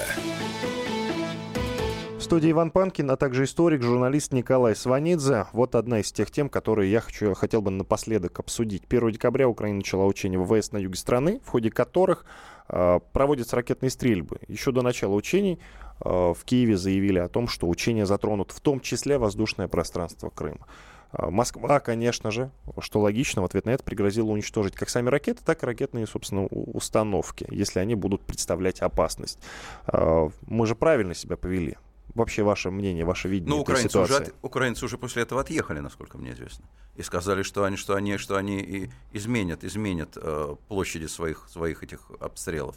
В 2.19 2.23
студии 2.23 2.53
Иван 2.53 2.71
Панкин, 2.71 3.11
а 3.11 3.17
также 3.17 3.45
историк, 3.45 3.83
журналист 3.83 4.33
Николай 4.33 4.77
Сванидзе. 4.77 5.47
Вот 5.53 5.75
одна 5.75 6.01
из 6.01 6.13
тех 6.13 6.31
тем, 6.31 6.49
которые 6.49 6.93
я 6.93 7.01
хочу, 7.01 7.35
хотел 7.35 7.63
бы 7.63 7.73
напоследок 7.73 8.39
обсудить. 8.39 8.85
1 8.89 9.11
декабря 9.11 9.49
Украина 9.49 9.79
начала 9.79 10.07
учения 10.07 10.39
ВВС 10.39 10.71
на 10.71 10.79
юге 10.79 10.97
страны, 10.97 11.41
в 11.45 11.49
ходе 11.49 11.71
которых 11.71 12.27
э, 12.69 13.01
проводятся 13.13 13.57
ракетные 13.57 13.91
стрельбы. 13.91 14.39
Еще 14.47 14.71
до 14.71 14.83
начала 14.83 15.15
учений 15.15 15.59
э, 16.01 16.09
в 16.09 16.39
Киеве 16.45 16.77
заявили 16.77 17.19
о 17.19 17.29
том, 17.29 17.49
что 17.49 17.69
учения 17.69 18.07
затронут 18.07 18.53
в 18.53 18.61
том 18.61 18.79
числе 18.79 19.19
воздушное 19.19 19.67
пространство 19.67 20.31
Крыма. 20.31 20.67
А, 21.13 21.31
Москва, 21.31 21.81
конечно 21.81 22.31
же, 22.31 22.51
что 22.81 23.01
логично, 23.01 23.43
в 23.43 23.45
ответ 23.45 23.65
на 23.67 23.71
это 23.71 23.83
пригрозила 23.85 24.31
уничтожить 24.31 24.75
как 24.75 24.89
сами 24.89 25.09
ракеты, 25.09 25.43
так 25.45 25.63
и 25.63 25.67
ракетные, 25.67 26.07
собственно, 26.07 26.47
установки, 26.47 27.47
если 27.51 27.79
они 27.81 27.95
будут 27.95 28.23
представлять 28.23 28.81
опасность. 28.81 29.39
А, 29.87 30.29
мы 30.47 30.67
же 30.67 30.75
правильно 30.75 31.15
себя 31.15 31.37
повели. 31.37 31.77
Вообще 32.15 32.43
ваше 32.43 32.71
мнение, 32.71 33.05
ваше 33.05 33.29
видение 33.29 33.55
ну, 33.57 33.61
украинцы 33.61 33.89
ситуации? 33.89 34.15
Уже, 34.15 34.23
от- 34.25 34.35
украинцы 34.43 34.85
уже 34.87 34.97
после 34.97 35.23
этого 35.23 35.43
отъехали, 35.43 35.81
насколько 35.81 36.17
мне 36.17 36.33
известно. 36.33 36.65
И 36.95 37.03
сказали, 37.03 37.43
что 37.43 37.65
они, 37.65 37.77
что 37.77 37.95
они, 37.95 38.17
что 38.17 38.37
они 38.37 38.59
и 38.61 38.91
изменят, 39.13 39.65
изменят 39.65 40.17
э, 40.17 40.57
площади 40.69 41.07
своих, 41.07 41.47
своих 41.51 41.83
этих 41.83 42.11
обстрелов 42.21 42.77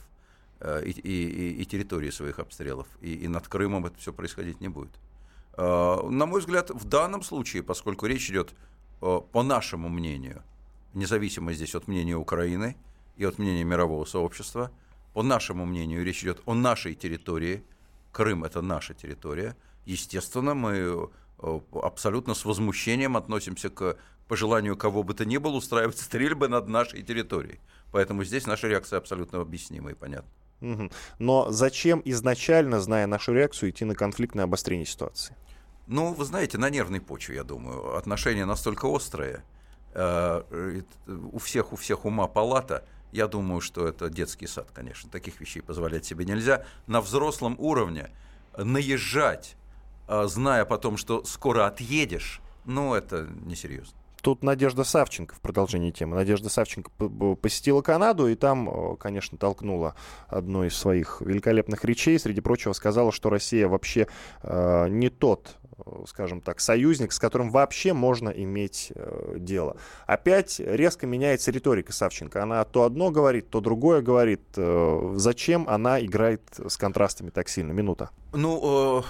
э, 0.60 0.84
и, 0.86 0.90
и, 0.92 1.28
и- 1.30 1.62
и 1.62 1.66
территории 1.66 2.10
своих 2.10 2.40
обстрелов. 2.40 2.88
И, 3.00 3.14
и 3.14 3.28
над 3.30 3.48
Крымом 3.48 3.86
это 3.86 3.98
все 3.98 4.12
происходить 4.12 4.60
не 4.60 4.68
будет. 4.68 4.92
Э, 5.58 6.08
на 6.10 6.26
мой 6.26 6.41
взгляд, 6.41 6.70
в 6.70 6.86
данном 6.86 7.24
случае, 7.24 7.64
поскольку 7.64 8.06
речь 8.06 8.30
идет, 8.30 8.54
э, 9.02 9.22
по 9.32 9.43
нашему 9.43 9.89
мнению, 9.89 10.43
независимо 10.93 11.54
здесь 11.54 11.76
от 11.76 11.88
мнения 11.88 12.16
Украины 12.16 12.76
и 13.18 13.26
от 13.26 13.38
мнения 13.38 13.64
мирового 13.64 14.06
сообщества, 14.06 14.72
по 15.14 15.24
нашему 15.24 15.66
мнению, 15.66 16.04
речь 16.04 16.24
идет 16.24 16.41
о 16.45 16.54
нашей 16.54 16.95
территории. 16.95 17.64
Крым 18.12 18.43
это 18.43 18.62
наша 18.62 18.93
территория. 18.93 19.56
Естественно, 19.86 20.54
мы 20.54 21.10
э, 21.39 21.60
абсолютно 21.74 22.34
с 22.34 22.45
возмущением 22.45 23.18
относимся 23.18 23.70
к 23.70 23.97
пожеланию 24.28 24.78
кого 24.78 25.04
бы 25.04 25.14
то 25.14 25.26
ни 25.26 25.38
было 25.38 25.56
устраивать 25.56 25.97
стрельбы 25.97 26.47
над 26.47 26.68
нашей 26.68 27.02
территорией. 27.02 27.60
Поэтому 27.91 28.24
здесь 28.24 28.45
наша 28.45 28.68
реакция 28.68 28.97
абсолютно 28.97 29.41
объяснима 29.41 29.91
и 29.91 29.95
понятна. 29.95 30.30
Мгм. 30.62 30.91
Но 31.20 31.51
зачем 31.51 32.01
изначально, 32.05 32.80
зная 32.82 33.07
нашу 33.07 33.34
реакцию, 33.34 33.70
идти 33.70 33.86
на 33.86 33.95
конфликтное 33.95 34.43
обострение 34.45 34.86
ситуации? 34.86 35.36
Ну, 35.88 36.14
вы 36.14 36.26
знаете, 36.26 36.57
на 36.57 36.70
нервной 36.70 37.01
почве, 37.01 37.36
я 37.36 37.43
думаю. 37.43 37.95
Отношения 37.95 38.45
настолько 38.45 38.86
острые. 38.86 39.43
э, 39.93 40.82
У 41.07 41.39
всех, 41.39 41.74
у 41.74 41.76
всех 41.76 42.05
ума 42.05 42.28
палата. 42.28 42.84
Я 43.12 43.28
думаю, 43.28 43.60
что 43.62 43.88
это 43.88 44.10
детский 44.10 44.45
сад, 44.47 44.70
конечно. 44.72 45.10
Таких 45.10 45.41
вещей 45.41 45.62
позволять 45.62 46.05
себе 46.05 46.26
нельзя. 46.26 46.64
На 46.86 47.01
взрослом 47.01 47.55
уровне 47.57 48.12
наезжать, 48.55 49.55
э, 50.07 50.26
зная 50.28 50.66
потом, 50.66 50.97
что 50.97 51.24
скоро 51.24 51.66
отъедешь, 51.66 52.39
ну, 52.66 52.93
это 52.93 53.28
несерьезно. 53.45 53.97
Тут 54.22 54.44
Надежда 54.44 54.84
Савченко 54.84 55.36
в 55.36 55.42
продолжении 55.42 55.92
темы. 55.92 56.16
Надежда 56.16 56.50
Савченко 56.50 56.92
посетила 57.42 57.82
Канаду 57.82 58.28
и 58.28 58.36
там, 58.36 58.70
э, 58.70 58.98
конечно, 58.98 59.38
толкнула 59.38 59.96
одну 60.28 60.64
из 60.66 60.76
своих 60.76 61.22
великолепных 61.22 61.86
речей. 61.86 62.20
Среди 62.20 62.42
прочего 62.42 62.74
сказала, 62.74 63.12
что 63.12 63.30
Россия 63.30 63.68
вообще 63.68 64.08
э, 64.44 64.88
не 64.90 65.10
тот, 65.10 65.56
э, 65.78 65.82
скажем 66.08 66.42
так, 66.42 66.60
союзник, 66.60 67.14
с 67.14 67.20
которым 67.20 67.50
вообще 67.50 67.94
можно 67.94 68.30
иметь 68.30 68.92
э, 68.94 69.36
дело. 69.38 69.78
Опять 70.06 70.60
резко 70.60 71.08
меняется 71.08 71.52
риторика 71.52 71.94
Савченко. 71.94 72.44
Она 72.44 72.64
то 72.66 72.84
одно 72.84 73.12
говорит, 73.12 73.50
то 73.50 73.62
другое 73.62 74.02
говорит. 74.02 74.42
Э, 74.58 75.14
зачем 75.16 75.66
она 75.70 76.04
играет 76.04 76.42
с 76.68 76.76
контрастами 76.78 77.30
так 77.30 77.48
сильно? 77.48 77.72
Минута. 77.72 78.10
Ну, 78.34 79.00
э, 79.00 79.04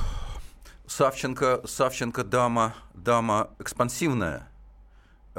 Савченко, 0.85 1.61
Савченко 1.65 2.23
дама, 2.23 2.75
дама 2.93 3.49
экспансивная 3.59 4.47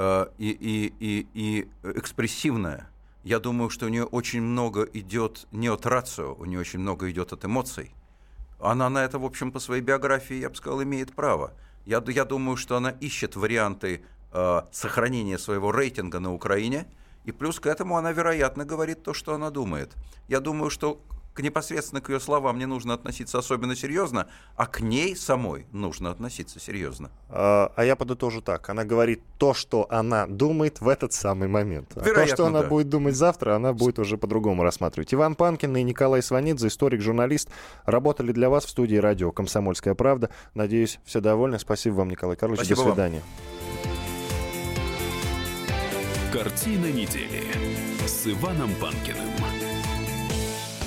э, 0.00 0.26
и, 0.38 0.50
и, 0.50 0.94
и, 0.98 1.26
и 1.34 1.68
экспрессивная. 1.82 2.88
Я 3.22 3.38
думаю, 3.38 3.68
что 3.68 3.84
у 3.84 3.88
нее 3.90 4.04
очень 4.04 4.40
много 4.40 4.84
идет 4.84 5.46
не 5.52 5.68
от 5.68 5.84
рацио, 5.84 6.34
у 6.38 6.46
нее 6.46 6.60
очень 6.60 6.78
много 6.78 7.10
идет 7.10 7.34
от 7.34 7.44
эмоций. 7.44 7.92
Она 8.58 8.88
на 8.88 9.04
это, 9.04 9.18
в 9.18 9.24
общем, 9.24 9.52
по 9.52 9.58
своей 9.58 9.82
биографии, 9.82 10.36
я 10.36 10.48
бы 10.48 10.56
сказал, 10.56 10.82
имеет 10.82 11.12
право. 11.12 11.52
Я, 11.84 12.02
я 12.08 12.24
думаю, 12.24 12.56
что 12.56 12.76
она 12.76 12.90
ищет 12.90 13.36
варианты 13.36 14.02
э, 14.32 14.62
сохранения 14.72 15.38
своего 15.38 15.70
рейтинга 15.70 16.18
на 16.18 16.32
Украине, 16.32 16.86
и 17.24 17.32
плюс 17.32 17.60
к 17.60 17.66
этому 17.66 17.98
она, 17.98 18.12
вероятно, 18.12 18.64
говорит 18.64 19.02
то, 19.02 19.12
что 19.12 19.34
она 19.34 19.50
думает. 19.50 19.92
Я 20.28 20.40
думаю, 20.40 20.70
что 20.70 21.02
к 21.40 21.42
непосредственно 21.42 22.00
к 22.00 22.10
ее 22.10 22.20
словам 22.20 22.58
не 22.58 22.66
нужно 22.66 22.94
относиться 22.94 23.38
особенно 23.38 23.74
серьезно, 23.74 24.28
а 24.56 24.66
к 24.66 24.80
ней 24.80 25.16
самой 25.16 25.66
нужно 25.72 26.10
относиться 26.10 26.60
серьезно. 26.60 27.10
А 27.28 27.72
а 27.74 27.84
я 27.84 27.96
подытожу 27.96 28.42
так. 28.42 28.68
Она 28.68 28.84
говорит 28.84 29.22
то, 29.38 29.54
что 29.54 29.86
она 29.90 30.26
думает 30.26 30.80
в 30.80 30.88
этот 30.88 31.12
самый 31.12 31.48
момент. 31.48 31.92
А 31.96 32.00
то, 32.00 32.26
что 32.26 32.46
она 32.46 32.62
да. 32.62 32.68
будет 32.68 32.88
думать 32.88 33.14
завтра, 33.14 33.56
она 33.56 33.72
будет 33.72 33.98
уже 33.98 34.18
по-другому 34.18 34.62
рассматривать. 34.62 35.14
Иван 35.14 35.34
Панкин 35.34 35.76
и 35.76 35.82
Николай 35.82 36.22
Сванидзе, 36.22 36.68
историк-журналист, 36.68 37.48
работали 37.86 38.32
для 38.32 38.50
вас 38.50 38.64
в 38.64 38.70
студии 38.70 38.96
радио 38.96 39.32
«Комсомольская 39.32 39.94
правда». 39.94 40.30
Надеюсь, 40.54 41.00
все 41.04 41.20
довольны. 41.20 41.58
Спасибо 41.58 41.94
вам, 41.94 42.10
Николай 42.10 42.36
Карлович. 42.36 42.60
Спасибо 42.66 42.76
До 42.76 42.84
вам. 42.84 42.94
свидания. 42.94 43.22
Картина 46.32 46.92
недели 46.92 47.44
с 48.06 48.26
Иваном 48.26 48.70
Панкиным. 48.80 49.59